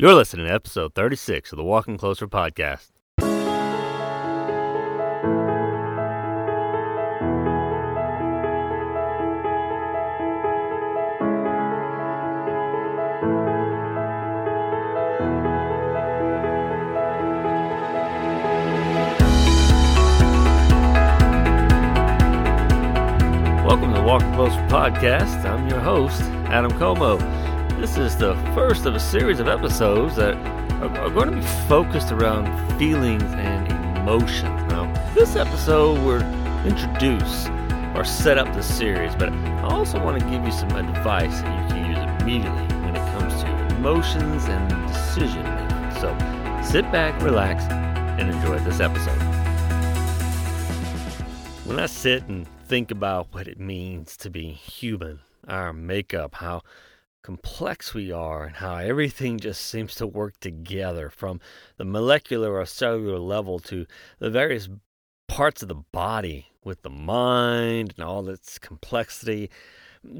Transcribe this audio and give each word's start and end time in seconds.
You're 0.00 0.14
listening 0.14 0.46
to 0.46 0.52
episode 0.54 0.94
36 0.94 1.52
of 1.52 1.58
the 1.58 1.62
Walking 1.62 1.98
Closer 1.98 2.26
podcast. 2.26 2.88
Welcome 23.66 23.92
to 23.92 24.00
the 24.00 24.04
Walking 24.06 24.32
Closer 24.32 24.56
podcast. 24.70 25.44
I'm 25.44 25.68
your 25.68 25.80
host, 25.80 26.22
Adam 26.48 26.70
Como. 26.78 27.18
This 27.80 27.96
is 27.96 28.14
the 28.14 28.34
first 28.54 28.84
of 28.84 28.94
a 28.94 29.00
series 29.00 29.40
of 29.40 29.48
episodes 29.48 30.16
that 30.16 30.34
are, 30.82 30.98
are 30.98 31.08
going 31.08 31.30
to 31.30 31.36
be 31.36 31.46
focused 31.66 32.12
around 32.12 32.44
feelings 32.78 33.22
and 33.22 33.96
emotions. 33.96 34.70
Now, 34.70 34.92
this 35.14 35.34
episode, 35.34 36.04
we're 36.04 36.20
introduce 36.66 37.46
or 37.96 38.04
set 38.04 38.36
up 38.36 38.52
the 38.54 38.62
series, 38.62 39.14
but 39.14 39.30
I 39.32 39.62
also 39.62 39.98
want 39.98 40.20
to 40.20 40.28
give 40.28 40.44
you 40.44 40.52
some 40.52 40.70
advice 40.72 41.40
that 41.40 41.62
you 41.62 41.74
can 41.74 41.90
use 41.90 42.22
immediately 42.22 42.76
when 42.84 42.96
it 42.96 43.18
comes 43.18 43.42
to 43.42 43.76
emotions 43.76 44.44
and 44.44 44.86
decision 44.86 45.42
making. 45.42 46.00
So 46.02 46.62
sit 46.62 46.82
back, 46.92 47.18
relax, 47.22 47.64
and 47.64 48.28
enjoy 48.28 48.58
this 48.58 48.80
episode. 48.80 49.18
When 51.64 51.80
I 51.80 51.86
sit 51.86 52.24
and 52.24 52.46
think 52.66 52.90
about 52.90 53.28
what 53.32 53.48
it 53.48 53.58
means 53.58 54.18
to 54.18 54.28
be 54.28 54.50
human, 54.50 55.20
our 55.48 55.72
makeup, 55.72 56.34
how 56.34 56.60
complex 57.22 57.94
we 57.94 58.10
are, 58.10 58.44
and 58.44 58.56
how 58.56 58.76
everything 58.76 59.38
just 59.38 59.62
seems 59.62 59.94
to 59.96 60.06
work 60.06 60.38
together 60.40 61.10
from 61.10 61.40
the 61.76 61.84
molecular 61.84 62.54
or 62.54 62.66
cellular 62.66 63.18
level 63.18 63.58
to 63.60 63.86
the 64.18 64.30
various 64.30 64.68
parts 65.28 65.62
of 65.62 65.68
the 65.68 65.74
body 65.92 66.48
with 66.64 66.82
the 66.82 66.90
mind 66.90 67.94
and 67.96 68.04
all 68.04 68.28
its 68.28 68.58
complexity, 68.58 69.50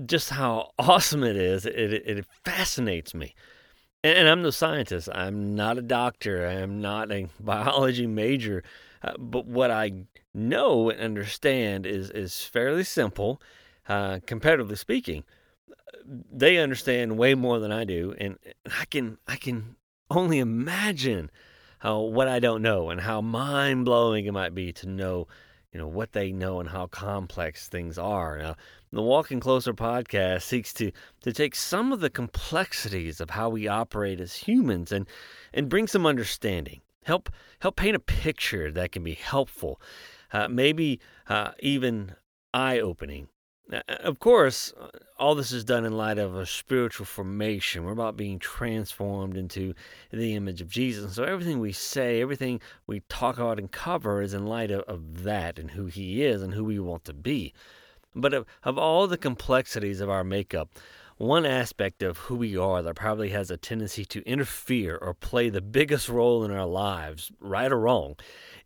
just 0.06 0.30
how 0.30 0.70
awesome 0.78 1.24
it 1.24 1.36
is. 1.36 1.66
It, 1.66 1.74
it, 1.74 2.26
fascinates 2.44 3.14
me. 3.14 3.34
And, 4.04 4.18
and 4.18 4.28
I'm 4.28 4.42
no 4.42 4.50
scientist, 4.50 5.08
I'm 5.12 5.54
not 5.54 5.78
a 5.78 5.82
doctor, 5.82 6.46
I'm 6.46 6.80
not 6.80 7.10
a 7.10 7.28
biology 7.40 8.06
major. 8.06 8.62
Uh, 9.02 9.14
but 9.18 9.46
what 9.46 9.70
I 9.70 9.92
know 10.34 10.90
and 10.90 11.00
understand 11.00 11.86
is 11.86 12.10
is 12.10 12.44
fairly 12.44 12.84
simple, 12.84 13.40
uh, 13.88 14.20
comparatively 14.26 14.76
speaking. 14.76 15.24
They 16.04 16.58
understand 16.58 17.18
way 17.18 17.34
more 17.34 17.58
than 17.58 17.72
I 17.72 17.84
do, 17.84 18.14
and 18.18 18.38
I 18.78 18.84
can 18.86 19.18
I 19.26 19.36
can 19.36 19.76
only 20.10 20.38
imagine 20.38 21.30
how 21.78 22.00
what 22.00 22.28
I 22.28 22.38
don't 22.38 22.62
know 22.62 22.90
and 22.90 23.00
how 23.00 23.20
mind 23.20 23.84
blowing 23.84 24.26
it 24.26 24.32
might 24.32 24.54
be 24.54 24.72
to 24.74 24.88
know, 24.88 25.28
you 25.72 25.78
know, 25.78 25.86
what 25.86 26.12
they 26.12 26.32
know 26.32 26.60
and 26.60 26.68
how 26.68 26.86
complex 26.86 27.68
things 27.68 27.98
are. 27.98 28.38
Now, 28.38 28.56
the 28.92 29.02
Walking 29.02 29.40
Closer 29.40 29.72
podcast 29.72 30.42
seeks 30.42 30.72
to 30.74 30.92
to 31.22 31.32
take 31.32 31.54
some 31.54 31.92
of 31.92 32.00
the 32.00 32.10
complexities 32.10 33.20
of 33.20 33.30
how 33.30 33.48
we 33.48 33.68
operate 33.68 34.20
as 34.20 34.34
humans 34.34 34.92
and 34.92 35.06
and 35.52 35.68
bring 35.68 35.86
some 35.86 36.06
understanding 36.06 36.80
help 37.04 37.30
help 37.60 37.76
paint 37.76 37.96
a 37.96 38.00
picture 38.00 38.70
that 38.70 38.92
can 38.92 39.02
be 39.02 39.14
helpful, 39.14 39.80
uh, 40.32 40.48
maybe 40.48 41.00
uh, 41.28 41.52
even 41.60 42.14
eye 42.52 42.78
opening. 42.78 43.28
Of 43.88 44.18
course, 44.18 44.72
uh, 44.80 44.88
all 45.16 45.36
this 45.36 45.52
is 45.52 45.62
done 45.62 45.84
in 45.84 45.96
light 45.96 46.18
of 46.18 46.34
a 46.34 46.44
spiritual 46.44 47.06
formation. 47.06 47.84
We're 47.84 47.92
about 47.92 48.16
being 48.16 48.40
transformed 48.40 49.36
into 49.36 49.74
the 50.10 50.34
image 50.34 50.60
of 50.60 50.68
Jesus. 50.68 51.14
so 51.14 51.22
everything 51.22 51.60
we 51.60 51.72
say, 51.72 52.20
everything 52.20 52.60
we 52.88 53.00
talk 53.08 53.38
about 53.38 53.60
and 53.60 53.70
cover 53.70 54.22
is 54.22 54.34
in 54.34 54.46
light 54.46 54.72
of, 54.72 54.82
of 54.88 55.22
that 55.22 55.58
and 55.58 55.70
who 55.70 55.86
He 55.86 56.24
is 56.24 56.42
and 56.42 56.52
who 56.52 56.64
we 56.64 56.80
want 56.80 57.04
to 57.04 57.12
be. 57.12 57.52
But 58.14 58.34
of, 58.34 58.46
of 58.64 58.76
all 58.76 59.06
the 59.06 59.16
complexities 59.16 60.00
of 60.00 60.10
our 60.10 60.24
makeup, 60.24 60.70
one 61.16 61.44
aspect 61.46 62.02
of 62.02 62.16
who 62.16 62.34
we 62.34 62.56
are 62.56 62.82
that 62.82 62.96
probably 62.96 63.28
has 63.28 63.50
a 63.50 63.56
tendency 63.56 64.04
to 64.06 64.26
interfere 64.26 64.96
or 64.96 65.14
play 65.14 65.48
the 65.48 65.60
biggest 65.60 66.08
role 66.08 66.42
in 66.42 66.50
our 66.50 66.66
lives, 66.66 67.30
right 67.38 67.70
or 67.70 67.78
wrong, 67.78 68.16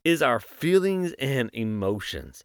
is 0.05 0.23
our 0.23 0.41
feelings 0.41 1.13
and 1.19 1.51
emotions. 1.53 2.45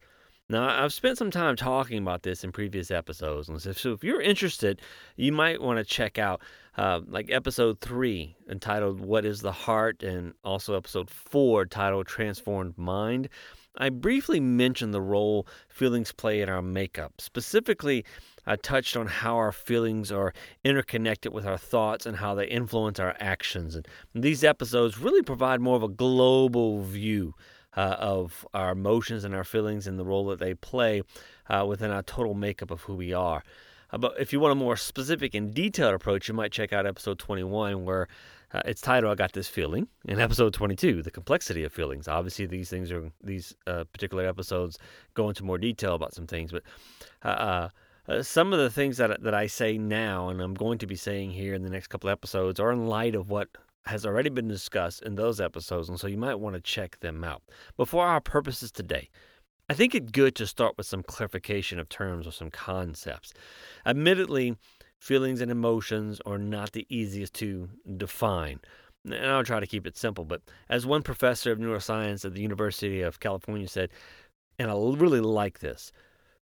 Now, 0.51 0.83
I've 0.83 0.93
spent 0.93 1.19
some 1.19 1.29
time 1.29 1.55
talking 1.55 1.99
about 1.99 2.23
this 2.23 2.43
in 2.43 2.51
previous 2.51 2.89
episodes, 2.89 3.49
and 3.49 3.61
so 3.61 3.91
if 3.91 4.03
you're 4.03 4.19
interested, 4.19 4.81
you 5.15 5.31
might 5.31 5.61
want 5.61 5.77
to 5.77 5.83
check 5.83 6.17
out 6.17 6.41
uh, 6.75 7.01
like 7.07 7.29
episode 7.29 7.81
three 7.81 8.35
entitled 8.49 8.99
"What 8.99 9.25
Is 9.25 9.41
the 9.41 9.51
Heart" 9.51 10.01
and 10.01 10.33
also 10.43 10.75
episode 10.75 11.11
four 11.11 11.67
titled 11.67 12.07
"Transformed 12.07 12.75
Mind." 12.79 13.29
I 13.77 13.89
briefly 13.89 14.39
mentioned 14.39 14.91
the 14.91 15.01
role 15.01 15.45
feelings 15.67 16.11
play 16.11 16.41
in 16.41 16.49
our 16.49 16.63
makeup. 16.63 17.21
Specifically, 17.21 18.03
I 18.47 18.55
touched 18.55 18.97
on 18.97 19.05
how 19.05 19.35
our 19.37 19.51
feelings 19.51 20.11
are 20.11 20.33
interconnected 20.63 21.31
with 21.31 21.45
our 21.45 21.59
thoughts 21.59 22.07
and 22.07 22.17
how 22.17 22.33
they 22.33 22.47
influence 22.47 22.99
our 22.99 23.15
actions. 23.19 23.75
And 23.75 23.87
these 24.15 24.43
episodes 24.43 24.97
really 24.97 25.21
provide 25.21 25.61
more 25.61 25.75
of 25.75 25.83
a 25.83 25.87
global 25.87 26.81
view 26.81 27.35
uh, 27.75 27.95
of 27.99 28.45
our 28.53 28.71
emotions 28.71 29.23
and 29.23 29.35
our 29.35 29.43
feelings 29.43 29.87
and 29.87 29.99
the 29.99 30.05
role 30.05 30.25
that 30.27 30.39
they 30.39 30.53
play 30.53 31.01
uh, 31.49 31.65
within 31.67 31.91
our 31.91 32.03
total 32.03 32.33
makeup 32.33 32.71
of 32.71 32.81
who 32.81 32.95
we 32.95 33.13
are. 33.13 33.43
Uh, 33.91 33.97
but 33.97 34.13
if 34.19 34.33
you 34.33 34.39
want 34.39 34.51
a 34.51 34.55
more 34.55 34.77
specific 34.77 35.33
and 35.33 35.53
detailed 35.53 35.93
approach, 35.93 36.27
you 36.27 36.33
might 36.33 36.51
check 36.51 36.73
out 36.73 36.85
episode 36.85 37.19
21, 37.19 37.85
where 37.85 38.07
uh, 38.53 38.61
it's 38.65 38.81
titled 38.81 39.11
"I 39.11 39.15
Got 39.15 39.33
This 39.33 39.47
Feeling," 39.47 39.87
and 40.07 40.19
episode 40.19 40.53
22, 40.53 41.01
"The 41.01 41.11
Complexity 41.11 41.63
of 41.63 41.73
Feelings." 41.73 42.07
Obviously, 42.07 42.45
these 42.45 42.69
things 42.69 42.91
are 42.91 43.11
these 43.23 43.55
uh, 43.67 43.83
particular 43.91 44.25
episodes 44.25 44.77
go 45.13 45.29
into 45.29 45.43
more 45.43 45.57
detail 45.57 45.95
about 45.95 46.13
some 46.13 46.27
things, 46.27 46.51
but 46.51 46.63
uh, 47.23 47.27
uh, 47.27 47.69
uh, 48.07 48.23
some 48.23 48.53
of 48.53 48.59
the 48.59 48.69
things 48.69 48.97
that 48.97 49.21
that 49.21 49.33
I 49.33 49.47
say 49.47 49.77
now, 49.77 50.29
and 50.29 50.41
I'm 50.41 50.55
going 50.55 50.79
to 50.79 50.87
be 50.87 50.95
saying 50.95 51.31
here 51.31 51.53
in 51.53 51.63
the 51.63 51.69
next 51.69 51.87
couple 51.87 52.09
episodes, 52.09 52.59
are 52.59 52.71
in 52.71 52.87
light 52.87 53.15
of 53.15 53.29
what 53.29 53.49
has 53.85 54.05
already 54.05 54.29
been 54.29 54.47
discussed 54.47 55.01
in 55.03 55.15
those 55.15 55.39
episodes, 55.41 55.89
and 55.89 55.99
so 55.99 56.07
you 56.07 56.17
might 56.17 56.39
want 56.39 56.55
to 56.55 56.61
check 56.61 56.99
them 56.99 57.23
out. 57.23 57.41
But 57.77 57.87
for 57.87 58.05
our 58.05 58.21
purposes 58.21 58.71
today, 58.71 59.09
I 59.69 59.73
think 59.73 59.93
it's 59.93 60.11
good 60.11 60.35
to 60.35 60.47
start 60.47 60.77
with 60.77 60.87
some 60.87 61.03
clarification 61.03 61.79
of 61.79 61.89
terms 61.89 62.25
or 62.25 62.31
some 62.31 62.49
concepts. 62.49 63.33
Admittedly, 63.85 64.55
feelings 64.99 65.41
and 65.41 65.51
emotions 65.51 66.19
are 66.25 66.37
not 66.37 66.71
the 66.71 66.87
easiest 66.89 67.33
to 67.35 67.69
define. 67.97 68.59
And 69.05 69.25
I'll 69.25 69.43
try 69.43 69.59
to 69.59 69.67
keep 69.67 69.87
it 69.87 69.97
simple, 69.97 70.25
but 70.25 70.41
as 70.69 70.85
one 70.85 71.03
professor 71.03 71.51
of 71.51 71.59
neuroscience 71.59 72.25
at 72.25 72.33
the 72.33 72.41
University 72.41 73.01
of 73.01 73.19
California 73.19 73.67
said, 73.67 73.91
and 74.57 74.69
I 74.69 74.73
really 74.73 75.21
like 75.21 75.59
this 75.59 75.91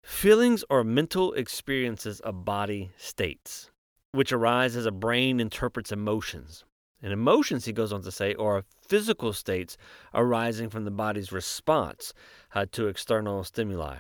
feelings 0.03 0.65
are 0.69 0.83
mental 0.83 1.33
experiences 1.35 2.19
of 2.21 2.45
body 2.45 2.91
states, 2.97 3.71
which 4.11 4.33
arise 4.33 4.75
as 4.75 4.87
a 4.87 4.91
brain 4.91 5.39
interprets 5.39 5.93
emotions. 5.93 6.65
And 7.03 7.13
emotions, 7.13 7.65
he 7.65 7.73
goes 7.73 7.93
on 7.93 8.03
to 8.03 8.13
say, 8.13 8.35
are 8.35 8.65
physical 8.81 9.33
states 9.33 9.77
arising 10.15 10.71
from 10.71 10.85
the 10.85 10.91
body's 10.91 11.33
response 11.33 12.13
uh, 12.55 12.67
to 12.73 12.87
external 12.87 13.43
stimuli. 13.43 13.99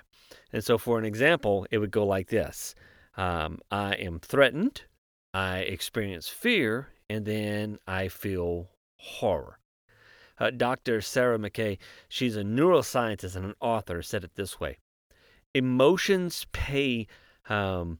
And 0.52 0.62
so, 0.62 0.78
for 0.78 0.98
an 0.98 1.04
example, 1.04 1.66
it 1.70 1.78
would 1.78 1.90
go 1.90 2.06
like 2.06 2.28
this 2.28 2.74
um, 3.16 3.58
I 3.70 3.94
am 3.94 4.20
threatened, 4.20 4.82
I 5.34 5.58
experience 5.58 6.28
fear, 6.28 6.88
and 7.10 7.26
then 7.26 7.78
I 7.86 8.08
feel 8.08 8.70
horror. 8.96 9.58
Uh, 10.38 10.50
Dr. 10.50 11.00
Sarah 11.00 11.38
McKay, 11.38 11.78
she's 12.08 12.36
a 12.36 12.42
neuroscientist 12.42 13.36
and 13.36 13.44
an 13.44 13.54
author, 13.60 14.02
said 14.02 14.24
it 14.24 14.34
this 14.34 14.58
way 14.58 14.78
Emotions 15.54 16.46
pay, 16.52 17.06
um, 17.48 17.98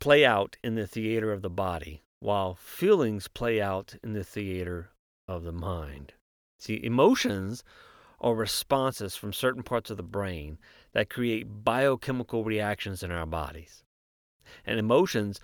play 0.00 0.24
out 0.24 0.56
in 0.64 0.74
the 0.74 0.86
theater 0.86 1.32
of 1.32 1.42
the 1.42 1.50
body, 1.50 2.02
while 2.20 2.54
feelings 2.54 3.28
play 3.28 3.60
out 3.60 3.94
in 4.02 4.12
the 4.12 4.24
theater 4.24 4.90
of 5.26 5.44
the 5.44 5.52
mind. 5.52 6.14
See, 6.58 6.82
emotions 6.82 7.62
are 8.20 8.34
responses 8.34 9.14
from 9.14 9.32
certain 9.32 9.62
parts 9.62 9.90
of 9.90 9.96
the 9.96 10.02
brain 10.02 10.58
that 10.92 11.10
create 11.10 11.64
biochemical 11.64 12.44
reactions 12.44 13.02
in 13.02 13.12
our 13.12 13.26
bodies. 13.26 13.84
And 14.64 14.78
emotions 14.78 15.40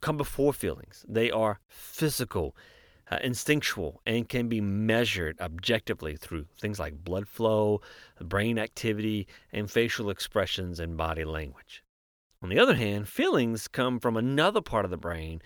come 0.00 0.16
before 0.16 0.52
feelings, 0.52 1.04
they 1.08 1.30
are 1.30 1.60
physical. 1.68 2.56
Uh, 3.12 3.18
instinctual 3.24 4.00
and 4.06 4.28
can 4.28 4.48
be 4.48 4.60
measured 4.60 5.36
objectively 5.40 6.14
through 6.14 6.46
things 6.60 6.78
like 6.78 7.02
blood 7.02 7.26
flow, 7.26 7.80
brain 8.20 8.56
activity, 8.56 9.26
and 9.52 9.68
facial 9.68 10.10
expressions 10.10 10.78
and 10.78 10.96
body 10.96 11.24
language. 11.24 11.82
On 12.40 12.48
the 12.48 12.58
other 12.60 12.76
hand, 12.76 13.08
feelings 13.08 13.66
come 13.66 13.98
from 13.98 14.16
another 14.16 14.60
part 14.60 14.84
of 14.84 14.92
the 14.92 14.96
brain 14.96 15.42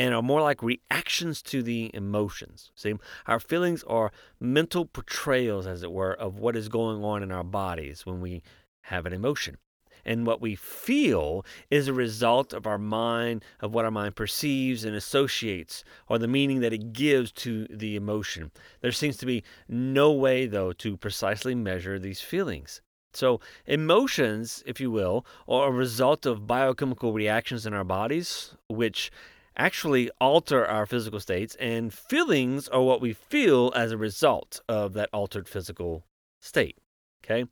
and 0.00 0.14
are 0.14 0.22
more 0.22 0.40
like 0.40 0.62
reactions 0.62 1.42
to 1.42 1.62
the 1.62 1.90
emotions. 1.92 2.70
See, 2.74 2.94
our 3.26 3.38
feelings 3.38 3.82
are 3.82 4.12
mental 4.40 4.86
portrayals, 4.86 5.66
as 5.66 5.82
it 5.82 5.92
were, 5.92 6.14
of 6.14 6.38
what 6.38 6.56
is 6.56 6.70
going 6.70 7.04
on 7.04 7.22
in 7.22 7.30
our 7.30 7.44
bodies 7.44 8.06
when 8.06 8.22
we 8.22 8.42
have 8.84 9.04
an 9.04 9.12
emotion. 9.12 9.58
And 10.06 10.26
what 10.26 10.40
we 10.40 10.54
feel 10.54 11.44
is 11.68 11.86
a 11.86 11.92
result 11.92 12.54
of 12.54 12.66
our 12.66 12.78
mind, 12.78 13.44
of 13.60 13.74
what 13.74 13.84
our 13.84 13.90
mind 13.90 14.16
perceives 14.16 14.84
and 14.84 14.96
associates, 14.96 15.84
or 16.08 16.16
the 16.16 16.26
meaning 16.26 16.60
that 16.60 16.72
it 16.72 16.94
gives 16.94 17.30
to 17.32 17.66
the 17.66 17.94
emotion. 17.94 18.52
There 18.80 18.92
seems 18.92 19.18
to 19.18 19.26
be 19.26 19.44
no 19.68 20.12
way, 20.12 20.46
though, 20.46 20.72
to 20.72 20.96
precisely 20.96 21.54
measure 21.54 21.98
these 21.98 22.22
feelings. 22.22 22.80
So, 23.12 23.40
emotions, 23.66 24.62
if 24.64 24.80
you 24.80 24.90
will, 24.90 25.26
are 25.46 25.68
a 25.68 25.72
result 25.72 26.24
of 26.24 26.46
biochemical 26.46 27.12
reactions 27.12 27.66
in 27.66 27.74
our 27.74 27.84
bodies, 27.84 28.54
which 28.66 29.10
actually 29.56 30.10
alter 30.20 30.66
our 30.66 30.86
physical 30.86 31.20
states, 31.20 31.56
and 31.56 31.92
feelings 31.92 32.68
are 32.68 32.82
what 32.82 33.00
we 33.00 33.12
feel 33.12 33.72
as 33.74 33.92
a 33.92 33.98
result 33.98 34.60
of 34.68 34.92
that 34.94 35.10
altered 35.12 35.48
physical 35.48 36.04
state. 36.40 36.76
Okay? 37.24 37.44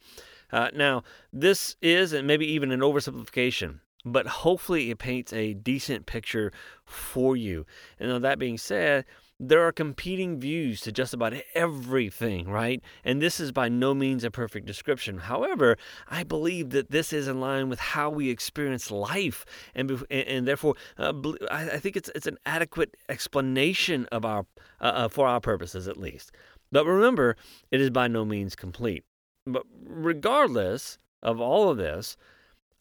Uh, 0.51 0.71
now, 0.75 1.03
this 1.33 1.77
is, 1.83 2.13
and 2.13 2.27
maybe 2.27 2.47
even 2.47 2.73
an 2.73 2.81
oversimplification, 2.81 3.81
but 4.05 4.27
hopefully 4.27 4.91
it 4.91 4.99
paints 4.99 5.33
a 5.33 5.55
decent 5.55 6.07
picture 6.07 6.53
for 6.85 7.37
you. 7.37 7.67
And 7.99 8.25
that 8.25 8.39
being 8.39 8.59
said, 8.59 9.05
there 9.41 9.65
are 9.67 9.73
competing 9.73 10.41
views 10.41 10.81
to 10.81 10.91
just 10.91 11.15
about 11.15 11.33
everything, 11.55 12.49
right? 12.49 12.83
And 13.05 13.23
this 13.23 13.39
is 13.39 13.53
by 13.53 13.69
no 13.69 13.95
means 13.95 14.25
a 14.25 14.31
perfect 14.31 14.67
description. 14.67 15.19
However, 15.19 15.77
I 16.09 16.25
believe 16.25 16.71
that 16.71 16.91
this 16.91 17.13
is 17.13 17.29
in 17.29 17.41
line 17.41 17.69
with 17.69 17.79
how 17.79 18.11
we 18.11 18.31
experience 18.31 18.91
life, 18.91 19.45
and 19.75 20.05
and 20.11 20.47
therefore, 20.47 20.75
uh, 20.99 21.13
I 21.51 21.79
think 21.79 21.97
it's 21.97 22.11
it's 22.15 22.27
an 22.27 22.39
adequate 22.45 22.97
explanation 23.09 24.07
of 24.07 24.25
our 24.25 24.45
uh, 24.81 24.85
uh, 24.85 25.09
for 25.09 25.29
our 25.29 25.41
purposes 25.41 25.87
at 25.87 25.97
least. 25.97 26.33
But 26.73 26.85
remember, 26.85 27.37
it 27.71 27.81
is 27.81 27.91
by 27.91 28.09
no 28.09 28.25
means 28.25 28.57
complete. 28.57 29.05
But 29.47 29.63
regardless 29.87 30.99
of 31.23 31.41
all 31.41 31.71
of 31.71 31.79
this, 31.79 32.17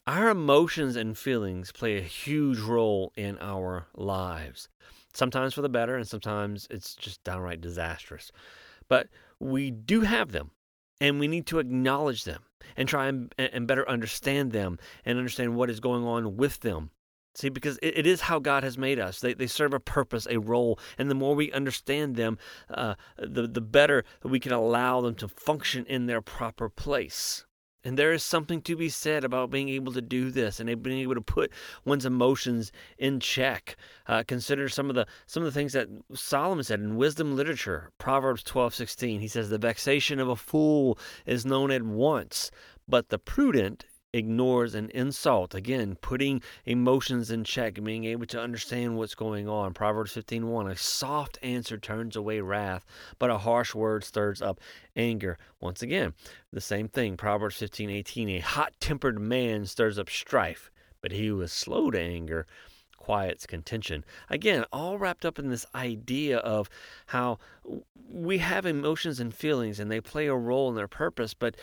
our 0.06 0.28
emotions 0.28 0.96
and 0.96 1.16
feelings 1.16 1.70
play 1.70 1.96
a 1.96 2.02
huge 2.02 2.58
role 2.58 3.12
in 3.16 3.38
our 3.40 3.86
lives 3.94 4.68
sometimes 5.14 5.54
for 5.54 5.62
the 5.62 5.68
better, 5.68 5.96
and 5.96 6.06
sometimes 6.06 6.66
it's 6.70 6.94
just 6.94 7.22
downright 7.24 7.60
disastrous. 7.60 8.30
But 8.88 9.08
we 9.38 9.70
do 9.70 10.02
have 10.02 10.32
them, 10.32 10.50
and 11.00 11.20
we 11.20 11.28
need 11.28 11.46
to 11.46 11.58
acknowledge 11.58 12.24
them 12.24 12.42
and 12.76 12.88
try 12.88 13.06
and, 13.06 13.34
and 13.38 13.66
better 13.66 13.88
understand 13.88 14.52
them 14.52 14.78
and 15.04 15.18
understand 15.18 15.54
what 15.56 15.70
is 15.70 15.80
going 15.80 16.04
on 16.04 16.36
with 16.36 16.60
them. 16.60 16.90
See, 17.34 17.50
because 17.50 17.78
it, 17.82 17.98
it 17.98 18.06
is 18.06 18.22
how 18.22 18.40
God 18.40 18.64
has 18.64 18.76
made 18.76 18.98
us. 18.98 19.20
They, 19.20 19.32
they 19.32 19.46
serve 19.46 19.72
a 19.72 19.78
purpose, 19.78 20.26
a 20.28 20.38
role, 20.38 20.78
and 20.96 21.08
the 21.08 21.14
more 21.14 21.36
we 21.36 21.52
understand 21.52 22.16
them, 22.16 22.36
uh, 22.68 22.94
the, 23.16 23.46
the 23.46 23.60
better 23.60 24.04
we 24.24 24.40
can 24.40 24.52
allow 24.52 25.00
them 25.00 25.14
to 25.16 25.28
function 25.28 25.86
in 25.86 26.06
their 26.06 26.20
proper 26.20 26.68
place. 26.68 27.44
And 27.88 27.98
there 27.98 28.12
is 28.12 28.22
something 28.22 28.60
to 28.62 28.76
be 28.76 28.90
said 28.90 29.24
about 29.24 29.50
being 29.50 29.70
able 29.70 29.94
to 29.94 30.02
do 30.02 30.30
this 30.30 30.60
and 30.60 30.82
being 30.82 31.00
able 31.00 31.14
to 31.14 31.22
put 31.22 31.50
one's 31.86 32.04
emotions 32.04 32.70
in 32.98 33.18
check. 33.18 33.76
Uh, 34.06 34.22
consider 34.28 34.68
some 34.68 34.90
of 34.90 34.94
the 34.94 35.06
some 35.24 35.42
of 35.42 35.46
the 35.46 35.58
things 35.58 35.72
that 35.72 35.88
Solomon 36.12 36.64
said 36.64 36.80
in 36.80 36.96
wisdom 36.96 37.34
literature, 37.34 37.90
Proverbs 37.96 38.42
twelve 38.42 38.74
sixteen. 38.74 39.22
He 39.22 39.26
says, 39.26 39.48
"The 39.48 39.56
vexation 39.56 40.20
of 40.20 40.28
a 40.28 40.36
fool 40.36 40.98
is 41.24 41.46
known 41.46 41.70
at 41.70 41.82
once, 41.82 42.50
but 42.86 43.08
the 43.08 43.18
prudent 43.18 43.86
ignores 44.12 44.74
an 44.74 44.90
insult. 44.90 45.54
Again, 45.54 45.96
putting 46.00 46.42
emotions 46.64 47.30
in 47.30 47.44
check, 47.44 47.82
being 47.82 48.04
able 48.04 48.26
to 48.26 48.40
understand 48.40 48.96
what's 48.96 49.14
going 49.14 49.48
on. 49.48 49.74
Proverbs 49.74 50.12
15:1. 50.12 50.70
A 50.70 50.76
soft 50.76 51.38
answer 51.42 51.78
turns 51.78 52.16
away 52.16 52.40
wrath, 52.40 52.84
but 53.18 53.30
a 53.30 53.38
harsh 53.38 53.74
word 53.74 54.04
stirs 54.04 54.40
up 54.40 54.60
anger. 54.96 55.38
Once 55.60 55.82
again, 55.82 56.14
the 56.52 56.60
same 56.60 56.88
thing. 56.88 57.16
Proverbs 57.16 57.56
15:18. 57.56 58.28
A 58.28 58.40
hot-tempered 58.40 59.18
man 59.18 59.66
stirs 59.66 59.98
up 59.98 60.08
strife, 60.08 60.70
but 61.00 61.12
he 61.12 61.26
who 61.26 61.40
is 61.42 61.52
slow 61.52 61.90
to 61.90 62.00
anger 62.00 62.46
quiets 62.96 63.46
contention. 63.46 64.04
Again, 64.28 64.66
all 64.70 64.98
wrapped 64.98 65.24
up 65.24 65.38
in 65.38 65.48
this 65.48 65.64
idea 65.74 66.38
of 66.38 66.68
how 67.06 67.38
we 68.10 68.36
have 68.38 68.66
emotions 68.66 69.18
and 69.18 69.34
feelings 69.34 69.80
and 69.80 69.90
they 69.90 70.00
play 70.00 70.26
a 70.26 70.34
role 70.34 70.68
in 70.68 70.74
their 70.74 70.88
purpose, 70.88 71.32
but 71.32 71.56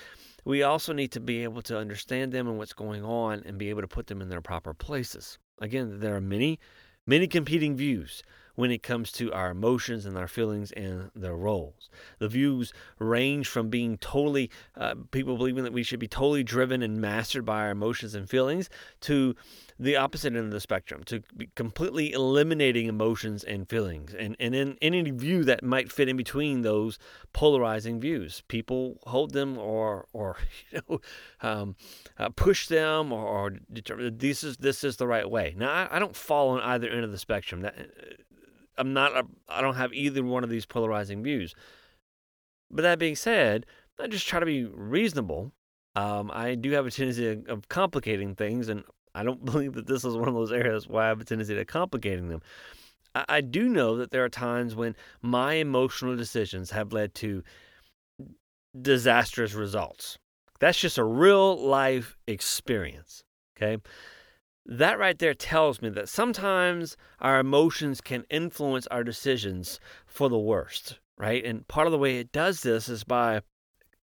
we 0.45 0.62
also 0.63 0.94
need 0.94 1.12
to 1.12 1.19
be 1.19 1.44
able 1.44 1.63
to 1.63 1.77
understand 1.77 2.31
them 2.31 2.47
and 2.47 2.57
what's 2.57 2.74
going 2.74 3.03
on 3.03 3.44
and 3.45 3.57
be 3.57 3.69
able 3.69 3.81
to 3.81 3.88
put 3.88 4.07
them 4.07 4.21
in 4.21 4.30
their 4.30 4.42
proper 4.42 4.74
places. 4.74 5.39
Again, 5.59 6.00
there 6.00 6.15
are 6.15 6.21
many, 6.21 6.59
many 7.07 7.27
competing 7.27 7.75
views 7.75 8.24
when 8.55 8.71
it 8.71 8.81
comes 8.83 9.11
to 9.13 9.31
our 9.33 9.51
emotions 9.51 10.05
and 10.05 10.17
our 10.17 10.27
feelings 10.27 10.71
and 10.71 11.11
their 11.15 11.35
roles. 11.35 11.89
The 12.19 12.27
views 12.27 12.73
range 12.99 13.47
from 13.47 13.69
being 13.69 13.97
totally, 13.97 14.49
uh, 14.75 14.95
people 15.11 15.37
believing 15.37 15.63
that 15.63 15.73
we 15.73 15.83
should 15.83 15.99
be 15.99 16.07
totally 16.07 16.43
driven 16.43 16.81
and 16.81 16.99
mastered 16.99 17.45
by 17.45 17.61
our 17.61 17.71
emotions 17.71 18.15
and 18.15 18.29
feelings, 18.29 18.69
to 19.01 19.35
the 19.77 19.97
opposite 19.97 20.33
end 20.33 20.45
of 20.45 20.51
the 20.51 20.59
spectrum, 20.59 21.03
to 21.03 21.21
completely 21.55 22.13
eliminating 22.13 22.87
emotions 22.87 23.43
and 23.43 23.67
feelings. 23.67 24.13
And, 24.13 24.35
and 24.39 24.55
in, 24.55 24.77
in 24.81 24.93
any 24.93 25.11
view 25.11 25.43
that 25.43 25.63
might 25.63 25.91
fit 25.91 26.07
in 26.07 26.15
between 26.15 26.61
those 26.61 26.97
polarizing 27.33 27.99
views, 27.99 28.41
people 28.47 28.99
hold 29.05 29.33
them 29.33 29.57
or, 29.57 30.07
or 30.13 30.37
you 30.71 30.79
know, 30.89 31.01
um, 31.41 31.75
uh, 32.17 32.29
push 32.29 32.67
them 32.67 33.11
or, 33.11 33.25
or 33.25 33.49
determine 33.71 34.17
this 34.17 34.43
is, 34.43 34.57
this 34.57 34.83
is 34.83 34.95
the 34.95 35.07
right 35.07 35.29
way. 35.29 35.53
Now, 35.57 35.71
I, 35.71 35.97
I 35.97 35.99
don't 35.99 36.15
fall 36.15 36.49
on 36.49 36.61
either 36.61 36.89
end 36.89 37.03
of 37.03 37.11
the 37.11 37.17
spectrum. 37.17 37.61
That, 37.61 37.75
I'm 38.77 38.94
not 38.94 39.16
a, 39.16 39.25
I 39.48 39.62
don't 39.62 39.75
have 39.75 39.94
either 39.94 40.24
one 40.24 40.44
of 40.44 40.50
these 40.50 40.66
polarizing 40.66 41.24
views. 41.24 41.56
But 42.69 42.81
that 42.81 43.00
being 43.00 43.16
said, 43.16 43.66
I 44.00 44.07
just 44.07 44.27
try 44.27 44.39
to 44.39 44.45
be 44.45 44.66
reasonable. 44.66 45.51
Um, 45.95 46.30
I 46.33 46.56
do 46.56 46.72
have 46.72 46.86
a 46.86 46.92
tendency 46.92 47.44
of, 47.48 47.69
complicating 47.69 48.36
things, 48.36 48.68
and 48.68 48.83
I 49.13 49.24
don't 49.24 49.45
believe 49.51 49.74
that 49.74 49.88
this 49.88 50.04
is 50.04 50.16
one 50.16 50.27
of 50.27 50.33
those 50.33 50.51
areas 50.51 50.88
why 50.88 51.06
I 51.06 51.07
have 51.07 51.22
a 51.22 51.25
tendency 51.25 51.56
to 51.56 51.66
complicating 51.66 52.30
them. 52.30 52.42
I, 53.13 53.25
I 53.30 53.42
do 53.42 53.69
know 53.69 53.98
that 53.98 54.12
there 54.12 54.25
are 54.25 54.30
times 54.30 54.75
when 54.75 54.95
my 55.22 55.54
emotional 55.54 56.16
decisions 56.16 56.72
have 56.72 56.92
led 56.92 57.13
to 57.16 57.44
disastrous 58.80 59.54
results. 59.54 60.18
That's 60.60 60.80
just 60.80 60.98
a 60.98 61.04
real 61.04 61.57
life 61.57 62.18
experience. 62.27 63.24
Okay 63.57 63.81
that 64.65 64.97
right 64.97 65.17
there 65.19 65.33
tells 65.33 65.81
me 65.81 65.89
that 65.89 66.09
sometimes 66.09 66.97
our 67.19 67.39
emotions 67.39 68.01
can 68.01 68.25
influence 68.29 68.88
our 68.88 69.03
decisions 69.03 69.79
for 70.07 70.29
the 70.29 70.39
worst, 70.39 71.00
right? 71.17 71.44
And 71.45 71.67
part 71.67 71.88
of 71.88 71.91
the 71.91 72.00
way 72.00 72.17
it 72.17 72.31
does 72.31 72.62
this 72.62 72.89
is 72.89 73.03
by 73.03 73.41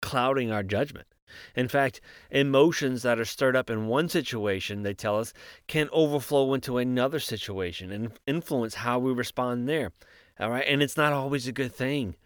clouding 0.02 0.50
our 0.50 0.62
judgment. 0.62 1.06
In 1.54 1.68
fact, 1.68 2.00
emotions 2.30 3.02
that 3.02 3.20
are 3.20 3.24
stirred 3.24 3.54
up 3.54 3.70
in 3.70 3.86
one 3.86 4.08
situation, 4.08 4.82
they 4.82 4.94
tell 4.94 5.18
us, 5.18 5.32
can 5.68 5.88
overflow 5.92 6.52
into 6.54 6.78
another 6.78 7.20
situation 7.20 7.92
and 7.92 8.18
influence 8.26 8.74
how 8.74 8.98
we 8.98 9.12
respond 9.12 9.68
there. 9.68 9.92
All 10.40 10.50
right, 10.50 10.64
and 10.66 10.82
it's 10.82 10.96
not 10.96 11.12
always 11.12 11.46
a 11.46 11.52
good 11.52 11.72
thing. 11.72 12.16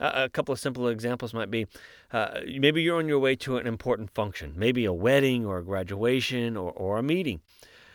Uh, 0.00 0.10
a 0.14 0.28
couple 0.28 0.52
of 0.52 0.58
simple 0.58 0.88
examples 0.88 1.32
might 1.34 1.50
be 1.50 1.66
uh, 2.12 2.40
maybe 2.58 2.82
you're 2.82 2.98
on 2.98 3.08
your 3.08 3.18
way 3.18 3.36
to 3.36 3.56
an 3.56 3.66
important 3.66 4.10
function, 4.10 4.52
maybe 4.56 4.84
a 4.84 4.92
wedding 4.92 5.46
or 5.46 5.58
a 5.58 5.64
graduation 5.64 6.56
or, 6.56 6.72
or 6.72 6.98
a 6.98 7.02
meeting 7.02 7.40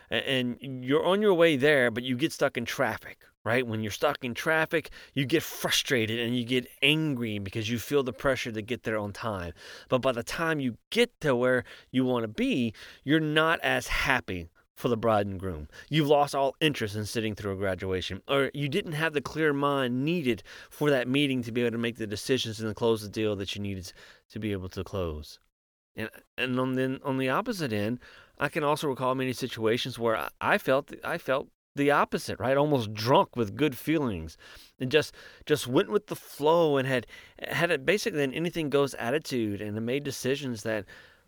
and 0.10 0.58
you're 0.62 1.06
on 1.06 1.22
your 1.22 1.34
way 1.34 1.56
there, 1.56 1.92
but 1.92 2.04
you 2.04 2.16
get 2.16 2.32
stuck 2.32 2.58
in 2.58 2.66
traffic, 2.66 3.20
right? 3.44 3.68
When 3.68 3.82
you're 3.82 3.92
stuck 3.92 4.24
in 4.24 4.34
traffic, 4.34 4.90
you 5.14 5.26
get 5.26 5.44
frustrated 5.44 6.20
and 6.20 6.38
you 6.38 6.46
get 6.46 6.68
angry 6.82 7.40
because 7.40 7.70
you 7.70 7.78
feel 7.78 8.04
the 8.04 8.14
pressure 8.14 8.52
to 8.52 8.62
get 8.62 8.84
there 8.84 8.98
on 8.98 9.12
time. 9.12 9.54
But 9.90 10.00
by 10.00 10.14
the 10.14 10.24
time 10.24 10.60
you 10.60 10.78
get 10.90 11.20
to 11.22 11.36
where 11.36 11.64
you 11.92 12.06
want 12.06 12.24
to 12.24 12.30
be, 12.30 12.74
you're 13.04 13.20
not 13.20 13.60
as 13.62 13.88
happy 13.88 14.48
for 14.78 14.90
the 14.90 14.96
bride 14.96 15.26
and 15.26 15.40
groom. 15.40 15.68
You've 15.90 16.08
lost 16.08 16.36
all 16.36 16.56
interest 16.62 16.96
in 16.96 17.06
sitting 17.06 17.34
through 17.34 17.54
a 17.54 17.58
graduation, 17.58 18.22
or 18.28 18.52
you 18.54 18.70
didn't 18.70 18.92
have 18.94 19.14
the 19.14 19.22
clear 19.22 19.52
mind 19.52 20.06
needed 20.06 20.44
for 20.70 20.92
that 20.92 21.08
meeting 21.08 21.42
to 21.44 21.52
be 21.52 21.62
able 21.62 21.72
to 21.72 21.80
make 21.80 21.98
the 21.98 22.08
decisions 22.08 22.62
and 22.62 22.76
close 22.76 23.02
the 23.02 23.10
deal 23.10 23.36
that 23.36 23.56
you 23.56 23.62
needed 23.62 23.92
to 24.30 24.40
be 24.40 24.52
able 24.52 24.70
to 24.70 24.84
close. 24.84 25.40
And 25.96 26.10
and 26.38 26.60
on 26.60 26.76
the 26.76 27.02
on 27.04 27.18
the 27.18 27.30
opposite 27.30 27.74
end, 27.74 28.00
I 28.38 28.50
can 28.50 28.64
also 28.64 28.88
recall 28.88 29.16
many 29.16 29.34
situations 29.34 29.98
where 29.98 30.30
I 30.40 30.60
felt 30.60 30.94
I 31.04 31.18
felt 31.18 31.48
the 31.76 31.90
opposite, 31.90 32.40
right? 32.40 32.56
Almost 32.56 32.94
drunk 32.94 33.36
with 33.36 33.56
good 33.56 33.76
feelings, 33.76 34.38
and 34.80 34.92
just 34.92 35.16
just 35.48 35.66
went 35.66 35.90
with 35.90 36.06
the 36.06 36.16
flow 36.16 36.78
and 36.78 36.88
had 36.88 37.08
had 37.40 37.72
a, 37.72 37.80
basically 37.80 38.24
an 38.24 38.34
anything 38.34 38.70
goes 38.70 38.94
attitude, 38.94 39.60
and 39.60 39.84
made 39.84 40.04
decisions 40.04 40.62
that 40.64 40.86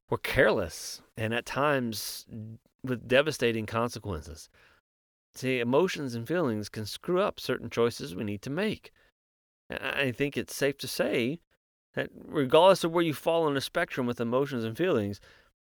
were 0.08 0.20
careless 0.20 1.01
and 1.18 1.34
at 1.34 1.46
times 1.46 2.25
with 2.83 3.07
devastating 3.07 3.65
consequences. 3.65 4.50
See, 5.36 5.59
emotions 5.59 6.15
and 6.15 6.27
feelings 6.27 6.69
can 6.69 6.86
screw 6.86 7.19
up 7.21 7.39
certain 7.39 7.69
choices 7.69 8.15
we 8.15 8.24
need 8.24 8.41
to 8.43 8.50
make. 8.50 8.91
I 9.69 10.12
think 10.12 10.36
it's 10.36 10.55
safe 10.55 10.77
to 10.79 10.88
say 10.88 11.39
that 11.93 12.09
regardless 12.13 12.83
of 12.83 12.91
where 12.91 13.03
you 13.03 13.13
fall 13.13 13.45
on 13.45 13.53
the 13.53 13.62
spectrum 13.62 14.07
with 14.07 14.19
emotions 14.19 14.63
and 14.63 14.75
feelings, 14.75 15.19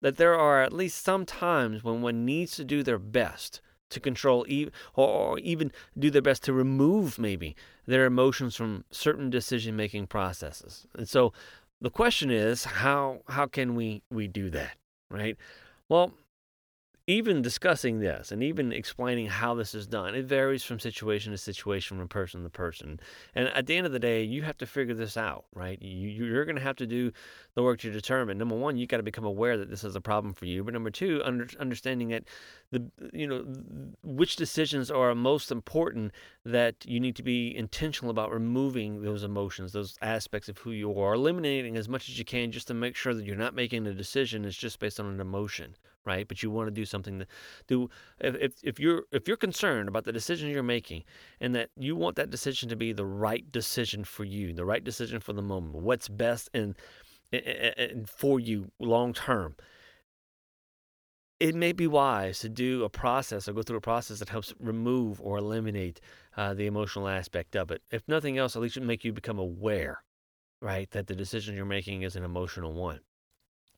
that 0.01 0.17
there 0.17 0.37
are 0.37 0.61
at 0.61 0.73
least 0.73 1.03
some 1.03 1.25
times 1.25 1.83
when 1.83 2.01
one 2.01 2.25
needs 2.25 2.55
to 2.55 2.63
do 2.63 2.83
their 2.83 2.97
best 2.99 3.61
to 3.89 3.99
control 3.99 4.45
e- 4.47 4.69
or 4.95 5.37
even 5.39 5.71
do 5.97 6.09
their 6.09 6.21
best 6.21 6.43
to 6.43 6.53
remove 6.53 7.19
maybe 7.19 7.55
their 7.85 8.05
emotions 8.05 8.55
from 8.55 8.85
certain 8.89 9.29
decision 9.29 9.75
making 9.75 10.07
processes. 10.07 10.87
And 10.95 11.07
so 11.07 11.33
the 11.81 11.89
question 11.89 12.31
is 12.31 12.63
how 12.63 13.21
how 13.27 13.47
can 13.47 13.75
we 13.75 14.01
we 14.09 14.27
do 14.27 14.49
that, 14.51 14.77
right? 15.09 15.37
Well, 15.89 16.13
even 17.11 17.41
discussing 17.41 17.99
this 17.99 18.31
and 18.31 18.41
even 18.41 18.71
explaining 18.71 19.27
how 19.27 19.53
this 19.53 19.75
is 19.75 19.85
done, 19.85 20.15
it 20.15 20.25
varies 20.25 20.63
from 20.63 20.79
situation 20.79 21.33
to 21.33 21.37
situation, 21.37 21.97
from 21.97 22.07
person 22.07 22.41
to 22.43 22.49
person. 22.49 23.01
And 23.35 23.49
at 23.49 23.65
the 23.65 23.75
end 23.75 23.85
of 23.85 23.91
the 23.91 23.99
day, 23.99 24.23
you 24.23 24.43
have 24.43 24.57
to 24.59 24.65
figure 24.65 24.93
this 24.93 25.17
out, 25.17 25.43
right? 25.53 25.81
You, 25.81 26.33
are 26.37 26.45
going 26.45 26.55
to 26.55 26.61
have 26.61 26.77
to 26.77 26.87
do 26.87 27.11
the 27.55 27.63
work 27.63 27.79
to 27.79 27.91
determine. 27.91 28.37
Number 28.37 28.55
one, 28.55 28.77
you 28.77 28.87
got 28.87 28.97
to 28.97 29.03
become 29.03 29.25
aware 29.25 29.57
that 29.57 29.69
this 29.69 29.83
is 29.83 29.97
a 29.97 30.01
problem 30.01 30.33
for 30.33 30.45
you. 30.45 30.63
But 30.63 30.73
number 30.73 30.89
two, 30.89 31.21
under, 31.25 31.49
understanding 31.59 32.09
that 32.09 32.23
the 32.71 32.89
you 33.11 33.27
know 33.27 33.43
which 34.03 34.37
decisions 34.37 34.89
are 34.89 35.13
most 35.13 35.51
important 35.51 36.13
that 36.45 36.75
you 36.85 37.01
need 37.01 37.17
to 37.17 37.23
be 37.23 37.53
intentional 37.55 38.09
about 38.09 38.31
removing 38.31 39.01
those 39.01 39.23
emotions, 39.23 39.73
those 39.73 39.97
aspects 40.01 40.47
of 40.47 40.57
who 40.59 40.71
you 40.71 40.97
are, 40.97 41.15
eliminating 41.15 41.75
as 41.75 41.89
much 41.89 42.07
as 42.07 42.17
you 42.17 42.23
can, 42.23 42.53
just 42.53 42.67
to 42.67 42.73
make 42.73 42.95
sure 42.95 43.13
that 43.13 43.25
you're 43.25 43.35
not 43.35 43.53
making 43.53 43.85
a 43.85 43.93
decision 43.93 44.43
that's 44.43 44.55
just 44.55 44.79
based 44.79 44.99
on 44.99 45.07
an 45.07 45.19
emotion 45.19 45.75
right? 46.05 46.27
But 46.27 46.41
you 46.43 46.49
want 46.49 46.67
to 46.67 46.71
do 46.71 46.85
something 46.85 47.19
to 47.19 47.27
do. 47.67 47.89
If, 48.19 48.53
if, 48.63 48.79
you're 48.79 49.03
if 49.11 49.27
you're 49.27 49.37
concerned 49.37 49.87
about 49.87 50.03
the 50.03 50.11
decision 50.11 50.49
you're 50.49 50.63
making, 50.63 51.03
and 51.39 51.55
that 51.55 51.69
you 51.77 51.95
want 51.95 52.15
that 52.15 52.29
decision 52.29 52.69
to 52.69 52.75
be 52.75 52.93
the 52.93 53.05
right 53.05 53.49
decision 53.51 54.03
for 54.03 54.23
you, 54.23 54.53
the 54.53 54.65
right 54.65 54.83
decision 54.83 55.19
for 55.19 55.33
the 55.33 55.41
moment, 55.41 55.75
what's 55.75 56.07
best 56.07 56.49
and 56.53 56.75
for 58.07 58.39
you 58.39 58.71
long 58.79 59.13
term. 59.13 59.55
It 61.39 61.55
may 61.55 61.71
be 61.71 61.87
wise 61.87 62.39
to 62.39 62.49
do 62.49 62.83
a 62.83 62.89
process 62.89 63.47
or 63.47 63.53
go 63.53 63.63
through 63.63 63.77
a 63.77 63.81
process 63.81 64.19
that 64.19 64.29
helps 64.29 64.53
remove 64.59 65.19
or 65.21 65.37
eliminate 65.37 65.99
uh, 66.37 66.53
the 66.53 66.67
emotional 66.67 67.07
aspect 67.07 67.55
of 67.55 67.71
it. 67.71 67.81
If 67.89 68.07
nothing 68.07 68.37
else, 68.37 68.55
at 68.55 68.61
least 68.61 68.77
it 68.77 68.83
make 68.83 69.03
you 69.03 69.11
become 69.11 69.39
aware, 69.39 70.03
right, 70.61 70.91
that 70.91 71.07
the 71.07 71.15
decision 71.15 71.55
you're 71.55 71.65
making 71.65 72.03
is 72.03 72.15
an 72.15 72.23
emotional 72.23 72.73
one. 72.73 72.99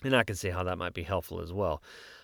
And 0.04 0.16
I 0.16 0.24
can 0.24 0.36
see 0.36 0.50
how 0.50 0.64
that 0.64 0.78
might 0.78 0.94
be 0.94 1.04
helpful 1.04 1.40
as 1.40 1.54
well. 1.54 1.82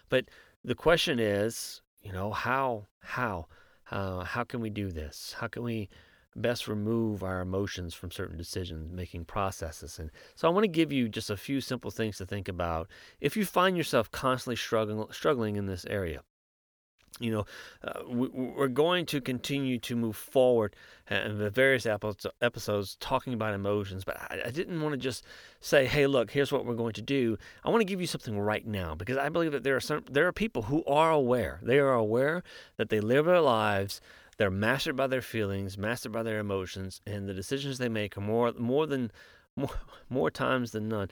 But 0.10 0.26
the 0.64 0.76
question 0.76 1.20
is, 1.20 1.82
you 2.02 2.12
know, 2.12 2.32
how, 2.32 2.88
how, 3.00 3.48
uh, 3.92 4.24
how 4.24 4.44
can 4.44 4.60
we 4.60 4.70
do 4.70 4.92
this? 4.92 5.36
How 5.38 5.48
can 5.48 5.64
we 5.64 5.90
best 6.36 6.68
remove 6.68 7.24
our 7.24 7.42
emotions 7.42 7.94
from 7.94 8.12
certain 8.12 8.38
decision 8.38 8.90
making 8.94 9.26
processes? 9.26 10.00
And 10.00 10.12
so 10.36 10.48
I 10.48 10.52
want 10.52 10.64
to 10.64 10.70
give 10.70 10.92
you 10.92 11.10
just 11.10 11.30
a 11.30 11.38
few 11.38 11.62
simple 11.62 11.92
things 11.92 12.18
to 12.18 12.26
think 12.26 12.48
about 12.48 12.88
if 13.22 13.38
you 13.38 13.46
find 13.46 13.78
yourself 13.78 14.12
constantly 14.12 14.56
struggling, 14.56 15.06
struggling 15.12 15.56
in 15.56 15.66
this 15.66 15.86
area 15.86 16.22
you 17.20 17.32
know, 17.32 17.46
uh, 17.84 18.02
we, 18.08 18.30
are 18.58 18.68
going 18.68 19.06
to 19.08 19.20
continue 19.20 19.78
to 19.80 19.96
move 19.96 20.16
forward 20.16 20.76
in 21.10 21.38
the 21.38 21.50
various 21.50 21.86
episodes 21.86 22.96
talking 23.00 23.34
about 23.34 23.54
emotions, 23.54 24.04
but 24.04 24.18
I, 24.18 24.42
I 24.46 24.52
didn't 24.52 24.82
want 24.82 24.94
to 24.94 24.98
just 24.98 25.26
say, 25.60 25.86
"Hey, 25.86 26.08
look, 26.08 26.32
here's 26.32 26.52
what 26.52 26.66
we're 26.66 26.76
going 26.76 26.94
to 26.94 27.02
do." 27.02 27.38
I 27.64 27.70
want 27.70 27.82
to 27.82 27.86
give 27.86 28.00
you 28.00 28.08
something 28.08 28.40
right 28.40 28.66
now 28.66 28.96
because 28.96 29.18
I 29.18 29.30
believe 29.30 29.52
that 29.52 29.64
there 29.64 29.76
are 29.76 29.82
some 29.82 30.04
there 30.10 30.28
are 30.28 30.32
people 30.34 30.64
who 30.64 30.84
are 30.86 31.12
aware. 31.12 31.60
They 31.62 31.80
are 31.80 31.94
aware 31.94 32.44
that 32.78 32.90
they 32.90 33.00
live 33.00 33.26
their 33.26 33.42
lives. 33.42 34.02
They're 34.38 34.50
mastered 34.50 34.96
by 34.96 35.08
their 35.08 35.22
feelings, 35.22 35.78
mastered 35.78 36.14
by 36.14 36.24
their 36.24 36.40
emotions, 36.40 37.02
and 37.06 37.28
the 37.28 37.34
decisions 37.34 37.78
they 37.78 37.90
make 37.90 38.18
are 38.18 38.22
more 38.22 38.54
more 38.58 38.86
than 38.86 39.12
more, 39.56 39.80
more 40.10 40.32
times 40.32 40.72
than 40.72 40.88
none. 40.88 41.10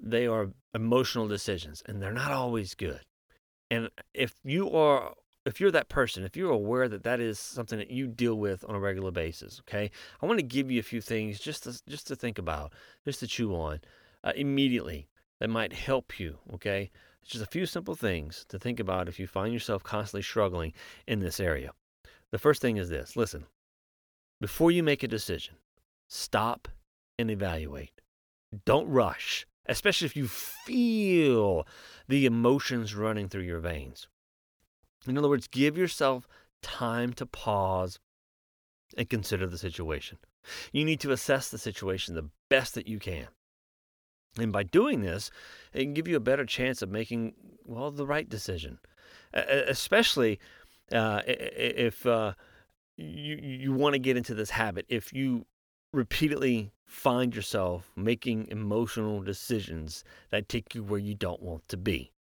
They 0.00 0.26
are 0.26 0.50
emotional 0.74 1.28
decisions, 1.28 1.82
and 1.86 2.00
they're 2.00 2.12
not 2.12 2.30
always 2.30 2.74
good. 2.74 3.00
And 3.70 3.90
if 4.14 4.34
you 4.42 4.70
are 4.70 5.14
if 5.46 5.60
you're 5.60 5.70
that 5.70 5.88
person, 5.88 6.24
if 6.24 6.36
you're 6.36 6.50
aware 6.50 6.88
that 6.88 7.04
that 7.04 7.20
is 7.20 7.38
something 7.38 7.78
that 7.78 7.90
you 7.90 8.06
deal 8.06 8.34
with 8.34 8.64
on 8.68 8.74
a 8.74 8.80
regular 8.80 9.10
basis, 9.10 9.60
okay, 9.60 9.90
I 10.20 10.26
want 10.26 10.38
to 10.38 10.44
give 10.44 10.70
you 10.70 10.80
a 10.80 10.84
few 10.84 11.00
things 11.00 11.40
just 11.40 11.64
to 11.64 11.80
just 11.88 12.06
to 12.08 12.16
think 12.16 12.38
about, 12.38 12.72
just 13.04 13.20
to 13.20 13.26
chew 13.26 13.54
on 13.54 13.80
uh, 14.22 14.32
immediately 14.36 15.08
that 15.40 15.48
might 15.48 15.72
help 15.72 16.20
you. 16.20 16.38
Okay, 16.54 16.90
it's 17.22 17.32
just 17.32 17.44
a 17.44 17.48
few 17.48 17.66
simple 17.66 17.94
things 17.94 18.44
to 18.48 18.58
think 18.58 18.80
about 18.80 19.08
if 19.08 19.18
you 19.18 19.26
find 19.26 19.52
yourself 19.52 19.82
constantly 19.82 20.22
struggling 20.22 20.72
in 21.06 21.20
this 21.20 21.40
area. 21.40 21.72
The 22.30 22.38
first 22.38 22.60
thing 22.60 22.76
is 22.76 22.90
this: 22.90 23.16
listen, 23.16 23.46
before 24.40 24.70
you 24.70 24.82
make 24.82 25.02
a 25.02 25.08
decision, 25.08 25.54
stop 26.08 26.68
and 27.18 27.30
evaluate. 27.30 28.00
Don't 28.66 28.88
rush, 28.88 29.46
especially 29.66 30.06
if 30.06 30.16
you 30.16 30.28
feel 30.28 31.66
the 32.08 32.26
emotions 32.26 32.94
running 32.94 33.28
through 33.28 33.42
your 33.42 33.60
veins. 33.60 34.08
In 35.06 35.16
other 35.16 35.28
words, 35.28 35.48
give 35.48 35.76
yourself 35.76 36.28
time 36.62 37.12
to 37.14 37.26
pause 37.26 37.98
and 38.96 39.08
consider 39.08 39.46
the 39.46 39.58
situation. 39.58 40.18
You 40.72 40.84
need 40.84 41.00
to 41.00 41.12
assess 41.12 41.50
the 41.50 41.58
situation 41.58 42.14
the 42.14 42.30
best 42.48 42.74
that 42.74 42.88
you 42.88 42.98
can. 42.98 43.28
And 44.38 44.52
by 44.52 44.62
doing 44.62 45.00
this, 45.00 45.30
it 45.72 45.82
can 45.82 45.94
give 45.94 46.06
you 46.06 46.16
a 46.16 46.20
better 46.20 46.44
chance 46.44 46.82
of 46.82 46.90
making, 46.90 47.34
well, 47.64 47.90
the 47.90 48.06
right 48.06 48.28
decision. 48.28 48.78
Especially 49.32 50.38
uh, 50.92 51.22
if 51.26 52.06
uh, 52.06 52.34
you, 52.96 53.36
you 53.36 53.72
want 53.72 53.94
to 53.94 53.98
get 53.98 54.16
into 54.16 54.34
this 54.34 54.50
habit. 54.50 54.86
If 54.88 55.12
you 55.12 55.46
repeatedly 55.92 56.72
find 56.86 57.34
yourself 57.34 57.90
making 57.96 58.48
emotional 58.48 59.20
decisions 59.22 60.04
that 60.30 60.48
take 60.48 60.74
you 60.74 60.82
where 60.82 61.00
you 61.00 61.14
don't 61.14 61.42
want 61.42 61.66
to 61.68 61.76
be. 61.76 62.12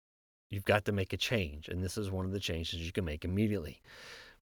You've 0.50 0.65
got 0.65 0.86
to 0.86 0.91
make 0.91 1.13
a 1.13 1.18
change, 1.18 1.68
and 1.68 1.84
this 1.84 1.98
is 1.98 2.10
one 2.10 2.25
of 2.25 2.32
the 2.32 2.39
changes 2.39 2.79
you 2.79 2.91
can 2.91 3.06
make 3.06 3.24
immediately. 3.24 3.82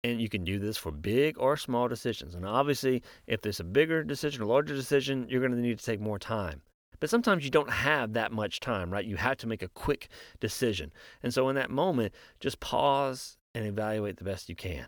And 0.04 0.22
you 0.22 0.30
can 0.30 0.44
do 0.44 0.60
this 0.60 0.78
for 0.78 0.92
big 0.92 1.36
or 1.40 1.58
small 1.58 1.88
decisions. 1.88 2.36
And 2.36 2.46
obviously, 2.46 3.02
if 3.26 3.42
there's 3.42 3.60
a 3.60 3.64
bigger 3.64 4.04
decision, 4.04 4.44
a 4.44 4.46
larger 4.46 4.76
decision, 4.76 5.26
you're 5.28 5.42
going 5.42 5.54
to 5.54 5.58
need 5.58 5.80
to 5.80 5.86
take 5.86 6.00
more 6.00 6.20
time. 6.20 6.62
But 7.00 7.10
sometimes 7.10 7.44
you 7.44 7.50
don't 7.50 7.70
have 7.70 8.14
that 8.14 8.32
much 8.32 8.60
time, 8.60 8.92
right? 8.92 9.06
You 9.06 9.18
have 9.18 9.38
to 9.38 9.48
make 9.48 9.64
a 9.64 9.68
quick 9.70 10.10
decision. 10.40 10.92
And 11.24 11.34
so 11.34 11.50
in 11.50 11.56
that 11.56 11.72
moment, 11.72 12.14
just 12.40 12.60
pause 12.60 13.38
and 13.56 13.66
evaluate 13.66 14.18
the 14.18 14.24
best 14.24 14.50
you 14.50 14.56
can. 14.56 14.86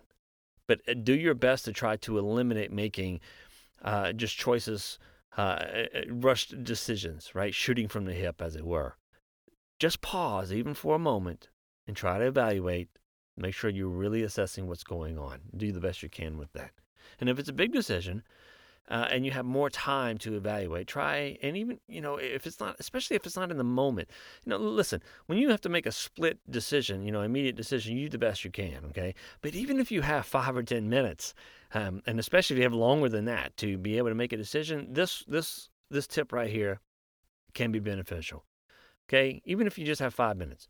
But 0.68 0.82
uh, 0.88 0.94
do 0.94 1.14
your 1.14 1.34
best 1.34 1.66
to 1.66 1.74
try 1.74 1.98
to 1.98 2.20
eliminate 2.20 2.72
making 2.72 3.20
uh, 3.84 4.14
just 4.14 4.38
choices, 4.38 5.00
uh, 5.38 5.42
uh 5.42 5.86
rushed 6.08 6.64
decisions, 6.64 7.34
right? 7.34 7.54
Shooting 7.54 7.88
from 7.88 8.06
the 8.06 8.14
hip, 8.14 8.42
as 8.42 8.56
it 8.56 8.66
were 8.66 8.96
just 9.80 10.02
pause 10.02 10.54
even 10.54 10.74
for 10.74 10.96
a 10.96 11.00
moment 11.00 11.50
and 11.88 11.96
try 11.96 12.18
to 12.18 12.26
evaluate. 12.26 12.90
Make 13.38 13.54
sure 13.54 13.70
you're 13.70 13.88
really 13.88 14.22
assessing 14.24 14.68
what's 14.68 14.84
going 14.84 15.18
on. 15.18 15.40
Do 15.56 15.72
the 15.72 15.80
best 15.80 16.04
you 16.04 16.10
can 16.10 16.38
with 16.38 16.52
that. 16.54 16.72
And 17.20 17.30
if 17.30 17.40
it's 17.40 17.50
a 17.50 17.54
big 17.54 17.72
decision, 17.72 18.24
uh, 18.90 19.08
and 19.12 19.26
you 19.26 19.32
have 19.32 19.46
more 19.46 19.70
time 19.70 20.18
to 20.18 20.36
evaluate, 20.36 20.88
try 20.88 21.38
and 21.44 21.56
even 21.56 21.80
you 21.88 22.02
know 22.02 22.18
if 22.18 22.48
it's 22.48 22.60
not, 22.60 22.76
especially 22.80 23.16
if 23.16 23.26
it's 23.26 23.36
not 23.36 23.52
in 23.52 23.58
the 23.58 23.64
moment. 23.64 24.10
You 24.44 24.50
know, 24.50 24.58
listen, 24.58 25.02
when 25.28 25.38
you 25.38 25.50
have 25.50 25.62
to 25.62 25.70
make 25.70 25.86
a 25.86 25.92
split 25.92 26.40
decision, 26.50 27.04
you 27.04 27.12
know, 27.12 27.22
immediate 27.22 27.56
decision, 27.56 27.96
you 27.96 28.06
do 28.06 28.10
the 28.10 28.18
best 28.18 28.44
you 28.44 28.52
can. 28.52 28.86
Okay, 28.90 29.14
but 29.42 29.54
even 29.54 29.80
if 29.80 29.92
you 29.92 30.02
have 30.02 30.26
five 30.26 30.58
or 30.58 30.64
ten 30.64 30.90
minutes, 30.90 31.36
um, 31.74 32.02
and 32.08 32.20
especially 32.20 32.56
if 32.56 32.58
you 32.60 32.64
have 32.64 32.74
longer 32.74 33.10
than 33.10 33.26
that 33.26 33.56
to 33.58 33.78
be 33.78 33.98
able 33.98 34.10
to 34.10 34.16
make 34.16 34.34
a 34.34 34.38
decision, 34.38 34.88
this 34.92 35.24
this 35.28 35.70
this 35.92 36.08
tip 36.08 36.34
right 36.34 36.50
here 36.50 36.80
can 37.54 37.72
be 37.72 37.80
beneficial. 37.80 38.44
Okay, 39.10 39.42
even 39.44 39.66
if 39.66 39.80
you 39.80 39.86
just 39.86 40.02
have 40.02 40.14
five 40.14 40.38
minutes, 40.38 40.68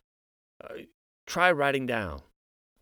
uh, 0.64 0.84
try 1.28 1.52
writing 1.52 1.86
down, 1.86 2.22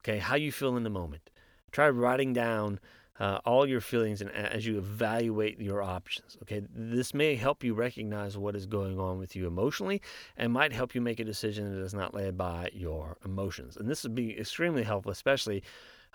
okay, 0.01 0.19
how 0.19 0.35
you 0.35 0.51
feel 0.51 0.77
in 0.77 0.83
the 0.83 0.89
moment. 0.89 1.31
Try 1.71 1.89
writing 1.89 2.31
down 2.31 2.79
uh, 3.19 3.39
all 3.43 3.67
your 3.67 3.81
feelings 3.81 4.21
and 4.21 4.29
as 4.31 4.67
you 4.67 4.77
evaluate 4.77 5.59
your 5.59 5.81
options. 5.81 6.37
Okay, 6.43 6.61
this 6.69 7.11
may 7.15 7.33
help 7.35 7.63
you 7.63 7.73
recognize 7.73 8.37
what 8.37 8.55
is 8.55 8.67
going 8.67 8.99
on 8.99 9.17
with 9.17 9.35
you 9.35 9.47
emotionally, 9.47 9.99
and 10.37 10.53
might 10.53 10.73
help 10.73 10.93
you 10.93 11.01
make 11.01 11.19
a 11.19 11.25
decision 11.25 11.73
that 11.73 11.81
is 11.83 11.93
not 11.93 12.13
led 12.13 12.37
by 12.37 12.69
your 12.71 13.17
emotions. 13.25 13.77
And 13.77 13.89
this 13.89 14.03
would 14.03 14.13
be 14.13 14.39
extremely 14.39 14.83
helpful, 14.83 15.11
especially 15.11 15.63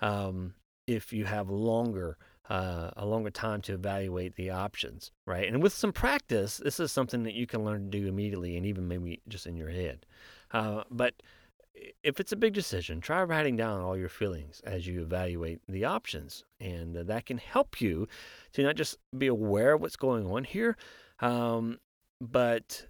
um, 0.00 0.54
if 0.86 1.12
you 1.12 1.24
have 1.24 1.50
longer 1.50 2.16
uh, 2.48 2.90
a 2.96 3.06
longer 3.06 3.30
time 3.30 3.60
to 3.62 3.74
evaluate 3.74 4.36
the 4.36 4.50
options, 4.50 5.12
right? 5.26 5.46
And 5.46 5.62
with 5.62 5.72
some 5.72 5.92
practice, 5.92 6.58
this 6.58 6.80
is 6.80 6.90
something 6.92 7.22
that 7.22 7.34
you 7.34 7.46
can 7.46 7.64
learn 7.64 7.90
to 7.90 7.98
do 7.98 8.08
immediately 8.08 8.56
and 8.56 8.66
even 8.66 8.88
maybe 8.88 9.20
just 9.28 9.46
in 9.46 9.56
your 9.56 9.70
head. 9.70 10.04
Uh, 10.50 10.82
but 10.90 11.14
if 12.02 12.20
it's 12.20 12.32
a 12.32 12.36
big 12.36 12.52
decision, 12.52 13.00
try 13.00 13.22
writing 13.22 13.56
down 13.56 13.80
all 13.80 13.96
your 13.96 14.08
feelings 14.08 14.60
as 14.64 14.86
you 14.86 15.02
evaluate 15.02 15.60
the 15.68 15.84
options. 15.84 16.44
And 16.60 16.96
uh, 16.96 17.02
that 17.04 17.26
can 17.26 17.38
help 17.38 17.80
you 17.80 18.08
to 18.52 18.62
not 18.62 18.76
just 18.76 18.98
be 19.16 19.28
aware 19.28 19.74
of 19.74 19.80
what's 19.80 19.96
going 19.96 20.26
on 20.26 20.44
here, 20.44 20.76
um, 21.20 21.78
but, 22.20 22.86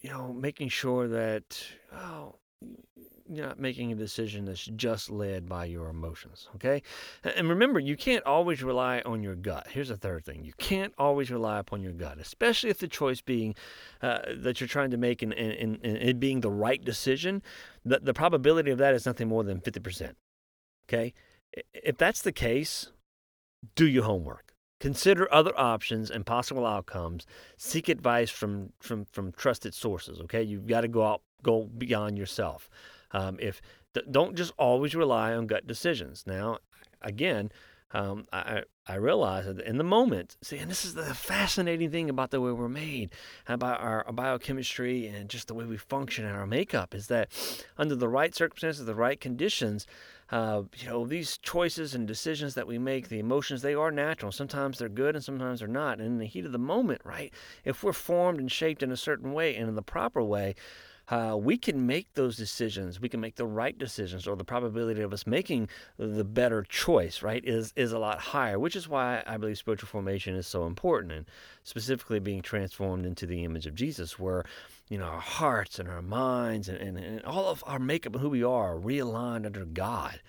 you 0.00 0.10
know, 0.10 0.32
making 0.32 0.68
sure 0.68 1.08
that, 1.08 1.62
oh, 1.92 2.36
you're 3.34 3.46
not 3.46 3.58
making 3.58 3.92
a 3.92 3.94
decision 3.94 4.44
that's 4.44 4.64
just 4.64 5.10
led 5.10 5.48
by 5.48 5.64
your 5.64 5.88
emotions, 5.88 6.48
okay? 6.54 6.82
And 7.22 7.48
remember, 7.48 7.80
you 7.80 7.96
can't 7.96 8.24
always 8.24 8.62
rely 8.62 9.00
on 9.04 9.22
your 9.22 9.34
gut. 9.34 9.68
Here's 9.70 9.88
the 9.88 9.96
third 9.96 10.24
thing: 10.24 10.44
you 10.44 10.52
can't 10.58 10.92
always 10.98 11.30
rely 11.30 11.58
upon 11.58 11.82
your 11.82 11.92
gut, 11.92 12.18
especially 12.18 12.70
if 12.70 12.78
the 12.78 12.88
choice 12.88 13.20
being 13.20 13.54
uh, 14.02 14.20
that 14.36 14.60
you're 14.60 14.68
trying 14.68 14.90
to 14.90 14.96
make 14.96 15.22
and, 15.22 15.32
it 15.32 16.20
being 16.20 16.40
the 16.40 16.50
right 16.50 16.84
decision. 16.84 17.42
The, 17.84 18.00
the 18.00 18.14
probability 18.14 18.70
of 18.70 18.78
that 18.78 18.94
is 18.94 19.06
nothing 19.06 19.28
more 19.28 19.44
than 19.44 19.60
fifty 19.60 19.80
percent. 19.80 20.16
Okay, 20.88 21.14
if 21.72 21.96
that's 21.96 22.22
the 22.22 22.32
case, 22.32 22.92
do 23.74 23.86
your 23.86 24.04
homework. 24.04 24.54
Consider 24.80 25.32
other 25.32 25.58
options 25.58 26.10
and 26.10 26.26
possible 26.26 26.66
outcomes. 26.66 27.24
Seek 27.56 27.88
advice 27.88 28.28
from 28.28 28.72
from 28.80 29.06
from 29.06 29.32
trusted 29.32 29.72
sources. 29.72 30.20
Okay, 30.22 30.42
you've 30.42 30.66
got 30.66 30.82
to 30.82 30.88
go 30.88 31.04
out, 31.04 31.22
go 31.42 31.70
beyond 31.78 32.18
yourself. 32.18 32.68
Um, 33.14 33.38
if 33.40 33.62
don't 34.10 34.36
just 34.36 34.52
always 34.58 34.94
rely 34.94 35.32
on 35.34 35.46
gut 35.46 35.66
decisions. 35.66 36.24
Now, 36.26 36.58
again, 37.00 37.50
um, 37.92 38.26
I, 38.32 38.64
I 38.88 38.96
realize 38.96 39.46
that 39.46 39.60
in 39.60 39.78
the 39.78 39.84
moment, 39.84 40.36
see, 40.42 40.58
and 40.58 40.68
this 40.68 40.84
is 40.84 40.94
the 40.94 41.14
fascinating 41.14 41.92
thing 41.92 42.10
about 42.10 42.32
the 42.32 42.40
way 42.40 42.50
we're 42.50 42.68
made, 42.68 43.10
about 43.46 43.80
our, 43.80 44.04
biochemistry 44.12 45.06
and 45.06 45.30
just 45.30 45.46
the 45.46 45.54
way 45.54 45.64
we 45.64 45.76
function 45.76 46.24
and 46.24 46.36
our 46.36 46.46
makeup 46.46 46.92
is 46.92 47.06
that 47.06 47.30
under 47.78 47.94
the 47.94 48.08
right 48.08 48.34
circumstances, 48.34 48.84
the 48.84 48.96
right 48.96 49.20
conditions, 49.20 49.86
uh, 50.32 50.62
you 50.76 50.88
know, 50.88 51.06
these 51.06 51.38
choices 51.38 51.94
and 51.94 52.08
decisions 52.08 52.54
that 52.54 52.66
we 52.66 52.78
make, 52.78 53.08
the 53.08 53.20
emotions, 53.20 53.62
they 53.62 53.74
are 53.74 53.92
natural. 53.92 54.32
Sometimes 54.32 54.78
they're 54.78 54.88
good 54.88 55.14
and 55.14 55.24
sometimes 55.24 55.60
they're 55.60 55.68
not. 55.68 55.98
And 56.00 56.08
in 56.08 56.18
the 56.18 56.26
heat 56.26 56.46
of 56.46 56.52
the 56.52 56.58
moment, 56.58 57.00
right, 57.04 57.32
if 57.64 57.84
we're 57.84 57.92
formed 57.92 58.40
and 58.40 58.50
shaped 58.50 58.82
in 58.82 58.90
a 58.90 58.96
certain 58.96 59.32
way 59.32 59.54
and 59.54 59.68
in 59.68 59.76
the 59.76 59.82
proper 59.82 60.22
way, 60.22 60.56
uh, 61.08 61.36
we 61.38 61.58
can 61.58 61.86
make 61.86 62.14
those 62.14 62.36
decisions. 62.36 63.00
We 63.00 63.08
can 63.08 63.20
make 63.20 63.36
the 63.36 63.46
right 63.46 63.76
decisions, 63.76 64.26
or 64.26 64.36
the 64.36 64.44
probability 64.44 65.02
of 65.02 65.12
us 65.12 65.26
making 65.26 65.68
the 65.98 66.24
better 66.24 66.62
choice, 66.62 67.22
right, 67.22 67.44
is 67.44 67.72
is 67.76 67.92
a 67.92 67.98
lot 67.98 68.18
higher. 68.18 68.58
Which 68.58 68.76
is 68.76 68.88
why 68.88 69.22
I 69.26 69.36
believe 69.36 69.58
spiritual 69.58 69.88
formation 69.88 70.34
is 70.34 70.46
so 70.46 70.66
important, 70.66 71.12
and 71.12 71.26
specifically 71.62 72.20
being 72.20 72.42
transformed 72.42 73.04
into 73.04 73.26
the 73.26 73.44
image 73.44 73.66
of 73.66 73.74
Jesus, 73.74 74.18
where 74.18 74.44
you 74.88 74.98
know 74.98 75.04
our 75.04 75.20
hearts 75.20 75.78
and 75.78 75.88
our 75.88 76.02
minds 76.02 76.68
and, 76.68 76.78
and, 76.78 76.98
and 76.98 77.22
all 77.24 77.48
of 77.48 77.62
our 77.66 77.78
makeup 77.78 78.14
and 78.14 78.22
who 78.22 78.30
we 78.30 78.42
are 78.42 78.74
are 78.74 78.78
realigned 78.78 79.46
under 79.46 79.64
God. 79.64 80.20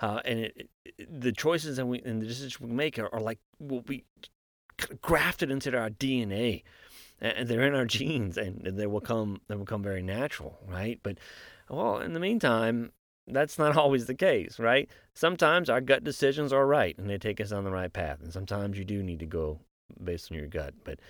Uh, 0.00 0.20
and 0.24 0.38
it, 0.40 0.68
it, 0.84 1.20
the 1.20 1.32
choices 1.32 1.78
and, 1.78 1.88
we, 1.88 2.00
and 2.02 2.20
the 2.20 2.26
decisions 2.26 2.60
we 2.60 2.70
make 2.70 2.98
are, 2.98 3.12
are 3.14 3.20
like 3.20 3.38
will 3.58 3.82
be 3.82 4.04
grafted 5.00 5.50
into 5.50 5.76
our 5.76 5.90
DNA 5.90 6.62
and 7.24 7.48
they're 7.48 7.66
in 7.66 7.74
our 7.74 7.84
genes, 7.84 8.36
and 8.36 8.60
they 8.64 8.86
will 8.86 9.00
come 9.00 9.40
they 9.48 9.56
will 9.56 9.64
come 9.64 9.82
very 9.82 10.02
natural, 10.02 10.58
right? 10.68 11.00
But 11.02 11.18
well, 11.68 11.98
in 11.98 12.12
the 12.12 12.20
meantime, 12.20 12.92
that's 13.26 13.58
not 13.58 13.76
always 13.78 14.06
the 14.06 14.14
case, 14.14 14.58
right? 14.58 14.88
Sometimes 15.14 15.70
our 15.70 15.80
gut 15.80 16.04
decisions 16.04 16.52
are 16.52 16.66
right 16.66 16.96
and 16.98 17.08
they 17.08 17.18
take 17.18 17.40
us 17.40 17.52
on 17.52 17.64
the 17.64 17.70
right 17.70 17.92
path, 17.92 18.20
and 18.22 18.32
sometimes 18.32 18.78
you 18.78 18.84
do 18.84 19.02
need 19.02 19.20
to 19.20 19.26
go 19.26 19.60
based 20.02 20.30
on 20.30 20.38
your 20.38 20.48
gut. 20.48 20.74
But 20.84 21.00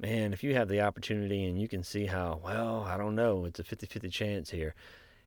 man, 0.00 0.32
if 0.32 0.44
you 0.44 0.54
have 0.54 0.68
the 0.68 0.80
opportunity 0.80 1.44
and 1.44 1.60
you 1.60 1.68
can 1.68 1.82
see 1.82 2.06
how, 2.06 2.40
well, 2.44 2.82
I 2.82 2.96
don't 2.96 3.14
know, 3.14 3.44
it's 3.44 3.60
a 3.60 3.64
50 3.64 3.86
50 3.86 4.08
chance 4.08 4.50
here, 4.50 4.74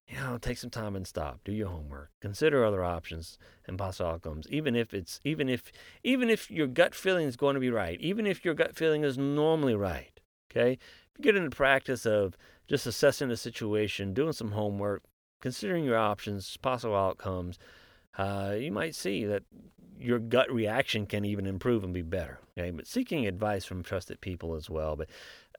you 0.08 0.17
know, 0.17 0.38
take 0.38 0.58
some 0.58 0.69
time 0.69 0.96
and 0.96 1.05
stop. 1.05 1.39
Do 1.43 1.51
your 1.51 1.69
homework. 1.69 2.10
Consider 2.19 2.65
other 2.65 2.84
options 2.84 3.38
and 3.67 3.77
possible 3.77 4.10
outcomes. 4.10 4.48
Even 4.50 4.75
if 4.75 4.93
it's 4.93 5.19
even 5.24 5.50
if 5.50 5.72
even 6.03 6.29
if 6.29 6.50
your 6.50 6.67
gut 6.67 6.96
feeling 6.96 7.27
is 7.27 7.36
going 7.36 7.53
to 7.53 7.60
be 7.60 7.69
right, 7.69 8.00
even 8.01 8.25
if 8.25 8.43
your 8.43 8.55
gut 8.55 8.75
feeling 8.75 9.03
is 9.03 9.17
normally 9.17 9.75
right, 9.75 10.18
Okay? 10.51 10.74
If 10.74 11.18
you 11.18 11.24
get 11.24 11.36
into 11.36 11.50
practice 11.50 12.06
of 12.06 12.38
just 12.68 12.86
assessing 12.88 13.29
the 13.29 13.38
situation, 13.38 14.13
doing 14.13 14.34
some 14.34 14.51
homework, 14.51 15.03
considering 15.41 15.84
your 15.84 15.98
options, 15.98 16.58
possible 16.58 16.96
outcomes, 16.96 17.58
uh, 18.18 18.56
you 18.58 18.72
might 18.72 18.96
see 18.96 19.25
that 19.25 19.44
your 20.00 20.20
gut 20.20 20.51
reaction 20.51 21.06
can 21.06 21.25
even 21.25 21.46
improve 21.46 21.84
and 21.84 21.94
be 21.94 22.01
better. 22.01 22.39
Okay, 22.58 22.72
but 22.72 22.88
seeking 22.88 23.27
advice 23.27 23.65
from 23.65 23.84
trusted 23.84 24.22
people 24.22 24.56
as 24.56 24.70
well. 24.70 24.96
But 24.96 25.10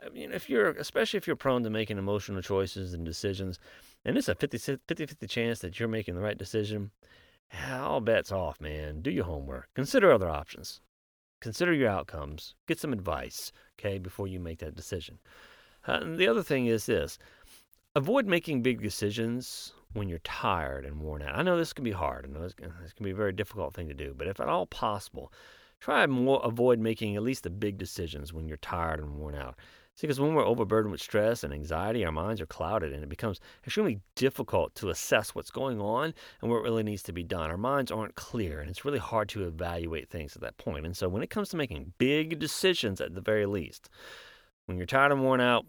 I 0.05 0.09
mean, 0.09 0.33
if 0.33 0.49
you're, 0.49 0.71
especially 0.71 1.19
if 1.19 1.27
you're 1.27 1.37
prone 1.37 1.63
to 1.65 1.71
making 1.71 1.99
emotional 1.99 2.43
choices 2.43 2.95
and 2.95 3.05
decisions, 3.05 3.59
and 4.05 4.17
it's 4.17 4.29
a 4.29 4.35
50 4.35 4.59
50 4.59 5.27
chance 5.27 5.59
that 5.61 5.79
you're 5.79 5.89
making 5.89 6.15
the 6.15 6.23
right 6.23 6.39
decision, 6.39 6.91
all 7.71 8.01
bets 8.01 8.33
off, 8.33 8.61
man. 8.61 9.03
Do 9.03 9.11
your 9.11 9.25
homework. 9.25 9.69
Consider 9.75 10.13
other 10.13 10.31
options. 10.31 10.81
Consider 11.41 11.73
your 11.73 11.89
outcomes. 11.89 12.55
Get 12.67 12.79
some 12.79 12.93
advice, 12.93 13.53
okay, 13.79 13.99
before 13.99 14.27
you 14.27 14.39
make 14.39 14.59
that 14.59 14.77
decision. 14.77 15.19
Uh, 15.87 16.01
the 16.17 16.29
other 16.29 16.43
thing 16.43 16.67
is 16.67 16.87
this 16.87 17.19
avoid 17.97 18.27
making 18.27 18.63
big 18.63 18.81
decisions 18.83 19.73
when 19.95 20.09
you're 20.09 20.19
tired 20.21 20.85
and 20.85 21.01
worn 21.01 21.23
out. 21.23 21.37
I 21.37 21.43
know 21.43 21.57
this 21.57 21.73
can 21.73 21.85
be 21.85 21.91
hard. 21.91 22.25
I 22.25 22.33
know 22.33 22.43
this 22.43 22.55
can, 22.55 22.73
this 22.83 22.93
can 22.93 23.05
be 23.05 23.11
a 23.11 23.17
very 23.17 23.33
difficult 23.33 23.75
thing 23.75 23.89
to 23.89 23.95
do, 23.95 24.15
but 24.17 24.29
if 24.29 24.39
at 24.39 24.49
all 24.49 24.67
possible, 24.67 25.33
try 25.81 26.05
and 26.05 26.29
avoid 26.29 26.79
making 26.79 27.17
at 27.17 27.23
least 27.23 27.43
the 27.43 27.51
big 27.51 27.79
decisions 27.79 28.33
when 28.33 28.47
you're 28.47 28.59
tired 28.59 29.01
and 29.01 29.17
worn 29.17 29.35
out. 29.35 29.57
See, 30.01 30.07
because 30.07 30.19
when 30.19 30.33
we're 30.33 30.47
overburdened 30.47 30.93
with 30.93 31.03
stress 31.03 31.45
and 31.45 31.53
anxiety, 31.53 32.07
our 32.07 32.11
minds 32.11 32.41
are 32.41 32.47
clouded 32.47 32.95
and 32.95 33.03
it 33.03 33.11
becomes 33.11 33.39
extremely 33.67 34.01
difficult 34.15 34.75
to 34.77 34.89
assess 34.89 35.35
what's 35.35 35.51
going 35.51 35.79
on 35.79 36.15
and 36.41 36.51
what 36.51 36.63
really 36.63 36.83
needs 36.83 37.03
to 37.03 37.13
be 37.13 37.23
done. 37.23 37.51
Our 37.51 37.59
minds 37.59 37.91
aren't 37.91 38.15
clear 38.15 38.61
and 38.61 38.71
it's 38.71 38.83
really 38.83 38.99
hard 38.99 39.29
to 39.29 39.47
evaluate 39.47 40.09
things 40.09 40.35
at 40.35 40.41
that 40.41 40.57
point. 40.57 40.87
And 40.87 40.97
so 40.97 41.11
when 41.11 41.23
it 41.23 41.29
comes 41.29 41.51
to 41.51 41.59
making 41.59 41.93
big 41.99 42.39
decisions 42.39 43.03
at 43.03 43.15
the 43.15 43.21
very 43.21 43.45
least, 43.45 43.91
when 44.65 44.79
you're 44.79 44.87
tired 44.87 45.13
and 45.13 45.23
worn 45.23 45.43
out, 45.43 45.67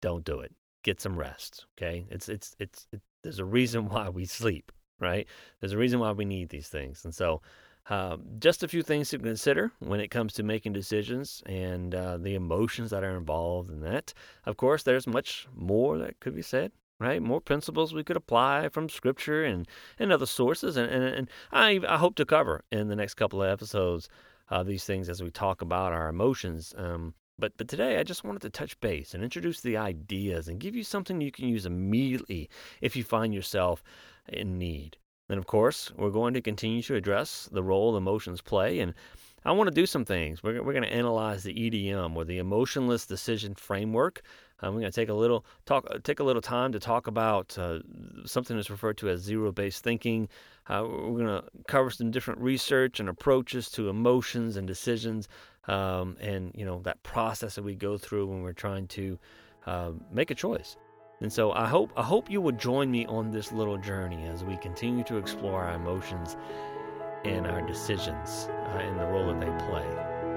don't 0.00 0.24
do 0.24 0.38
it. 0.38 0.54
Get 0.84 1.00
some 1.00 1.18
rest, 1.18 1.66
okay? 1.76 2.06
It's 2.10 2.28
it's 2.28 2.54
it's 2.60 2.86
it, 2.92 3.00
there's 3.24 3.40
a 3.40 3.44
reason 3.44 3.88
why 3.88 4.08
we 4.08 4.24
sleep, 4.24 4.70
right? 5.00 5.26
There's 5.58 5.72
a 5.72 5.78
reason 5.78 5.98
why 5.98 6.12
we 6.12 6.24
need 6.24 6.50
these 6.50 6.68
things. 6.68 7.04
And 7.04 7.12
so 7.12 7.42
uh, 7.90 8.16
just 8.38 8.62
a 8.62 8.68
few 8.68 8.82
things 8.82 9.10
to 9.10 9.18
consider 9.18 9.70
when 9.80 10.00
it 10.00 10.10
comes 10.10 10.32
to 10.34 10.42
making 10.42 10.72
decisions 10.72 11.42
and 11.46 11.94
uh, 11.94 12.16
the 12.16 12.34
emotions 12.34 12.90
that 12.90 13.04
are 13.04 13.16
involved 13.16 13.70
in 13.70 13.80
that. 13.80 14.14
Of 14.46 14.56
course, 14.56 14.82
there's 14.82 15.06
much 15.06 15.46
more 15.54 15.98
that 15.98 16.20
could 16.20 16.34
be 16.34 16.42
said, 16.42 16.72
right? 16.98 17.20
More 17.20 17.40
principles 17.40 17.92
we 17.92 18.04
could 18.04 18.16
apply 18.16 18.70
from 18.70 18.88
Scripture 18.88 19.44
and, 19.44 19.68
and 19.98 20.12
other 20.12 20.26
sources. 20.26 20.76
And, 20.76 20.90
and, 20.90 21.04
and 21.04 21.30
I, 21.52 21.80
I 21.86 21.98
hope 21.98 22.14
to 22.16 22.24
cover 22.24 22.64
in 22.72 22.88
the 22.88 22.96
next 22.96 23.14
couple 23.14 23.42
of 23.42 23.50
episodes 23.50 24.08
uh, 24.50 24.62
these 24.62 24.84
things 24.84 25.08
as 25.08 25.22
we 25.22 25.30
talk 25.30 25.60
about 25.60 25.92
our 25.92 26.08
emotions. 26.08 26.74
Um, 26.78 27.14
but, 27.38 27.52
but 27.58 27.68
today, 27.68 27.98
I 27.98 28.02
just 28.04 28.24
wanted 28.24 28.42
to 28.42 28.50
touch 28.50 28.78
base 28.80 29.12
and 29.12 29.24
introduce 29.24 29.60
the 29.60 29.76
ideas 29.76 30.48
and 30.48 30.60
give 30.60 30.76
you 30.76 30.84
something 30.84 31.20
you 31.20 31.32
can 31.32 31.48
use 31.48 31.66
immediately 31.66 32.48
if 32.80 32.94
you 32.96 33.04
find 33.04 33.34
yourself 33.34 33.82
in 34.28 34.56
need. 34.56 34.96
And 35.28 35.38
of 35.38 35.46
course, 35.46 35.90
we're 35.96 36.10
going 36.10 36.34
to 36.34 36.42
continue 36.42 36.82
to 36.82 36.96
address 36.96 37.48
the 37.50 37.62
role 37.62 37.96
emotions 37.96 38.40
play. 38.40 38.80
And 38.80 38.94
I 39.44 39.52
want 39.52 39.68
to 39.68 39.74
do 39.74 39.86
some 39.86 40.04
things. 40.04 40.42
We're, 40.42 40.62
we're 40.62 40.72
going 40.72 40.84
to 40.84 40.92
analyze 40.92 41.42
the 41.42 41.54
EDM 41.54 42.16
or 42.16 42.24
the 42.24 42.38
emotionless 42.38 43.06
decision 43.06 43.54
framework. 43.54 44.22
Uh, 44.62 44.68
we're 44.68 44.80
going 44.80 44.92
to 44.92 45.00
take 45.00 45.08
a 45.08 45.14
little 45.14 45.44
talk, 45.66 45.86
uh, 45.90 45.98
take 46.02 46.20
a 46.20 46.24
little 46.24 46.40
time 46.40 46.72
to 46.72 46.80
talk 46.80 47.06
about 47.06 47.56
uh, 47.58 47.80
something 48.24 48.56
that's 48.56 48.70
referred 48.70 48.96
to 48.98 49.08
as 49.08 49.20
zero-based 49.20 49.82
thinking. 49.82 50.28
Uh, 50.68 50.84
we're 50.86 51.24
going 51.24 51.26
to 51.26 51.44
cover 51.66 51.90
some 51.90 52.10
different 52.10 52.40
research 52.40 53.00
and 53.00 53.08
approaches 53.08 53.68
to 53.70 53.88
emotions 53.90 54.56
and 54.56 54.66
decisions, 54.66 55.28
um, 55.68 56.16
and 56.20 56.52
you 56.54 56.64
know 56.64 56.80
that 56.80 57.02
process 57.02 57.56
that 57.56 57.64
we 57.64 57.74
go 57.74 57.98
through 57.98 58.26
when 58.26 58.42
we're 58.42 58.52
trying 58.52 58.86
to 58.86 59.18
uh, 59.66 59.90
make 60.10 60.30
a 60.30 60.34
choice. 60.34 60.76
And 61.20 61.32
so 61.32 61.52
I 61.52 61.66
hope 61.66 61.92
I 61.96 62.02
hope 62.02 62.30
you 62.30 62.40
will 62.40 62.52
join 62.52 62.90
me 62.90 63.06
on 63.06 63.30
this 63.30 63.52
little 63.52 63.78
journey 63.78 64.26
as 64.26 64.44
we 64.44 64.56
continue 64.56 65.04
to 65.04 65.16
explore 65.16 65.64
our 65.64 65.74
emotions 65.74 66.36
and 67.24 67.46
our 67.46 67.62
decisions 67.62 68.48
uh, 68.50 68.78
and 68.78 68.98
the 68.98 69.06
role 69.06 69.32
that 69.32 69.40
they 69.40 69.66
play. 69.66 69.86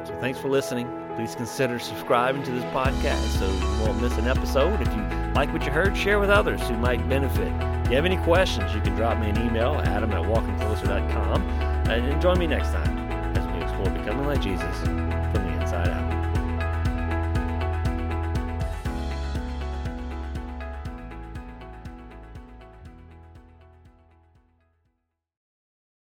So 0.06 0.18
thanks 0.22 0.40
for 0.40 0.50
listening. 0.50 0.88
Please 1.16 1.36
consider 1.36 1.80
subscribing 1.80 2.44
to 2.44 2.52
this 2.52 2.64
podcast 2.66 3.40
so 3.40 3.46
you 3.46 3.86
won't 3.86 4.02
miss 4.02 4.18
an 4.18 4.28
episode. 4.28 4.80
If 4.80 4.88
you 4.96 5.02
like 5.34 5.52
what 5.52 5.66
you 5.66 5.72
heard, 5.72 5.98
share 5.98 6.20
with 6.20 6.30
others 6.30 6.62
who 6.62 6.78
might 6.78 7.08
benefit. 7.10 7.52
If 7.84 7.90
you 7.90 7.96
have 7.96 8.06
any 8.06 8.18
questions, 8.18 8.74
you 8.74 8.82
can 8.82 8.96
drop 8.96 9.20
me 9.20 9.30
an 9.30 9.38
email, 9.38 9.74
adam 9.84 10.12
at 10.12 10.24
walkingcloser.com, 10.24 11.42
and 11.90 12.22
join 12.22 12.40
me 12.40 12.48
next 12.48 12.70
time 12.70 12.98
as 13.36 13.46
we 13.54 13.64
explore 13.64 13.90
becoming 13.90 14.26
like 14.26 14.42
Jesus 14.42 15.07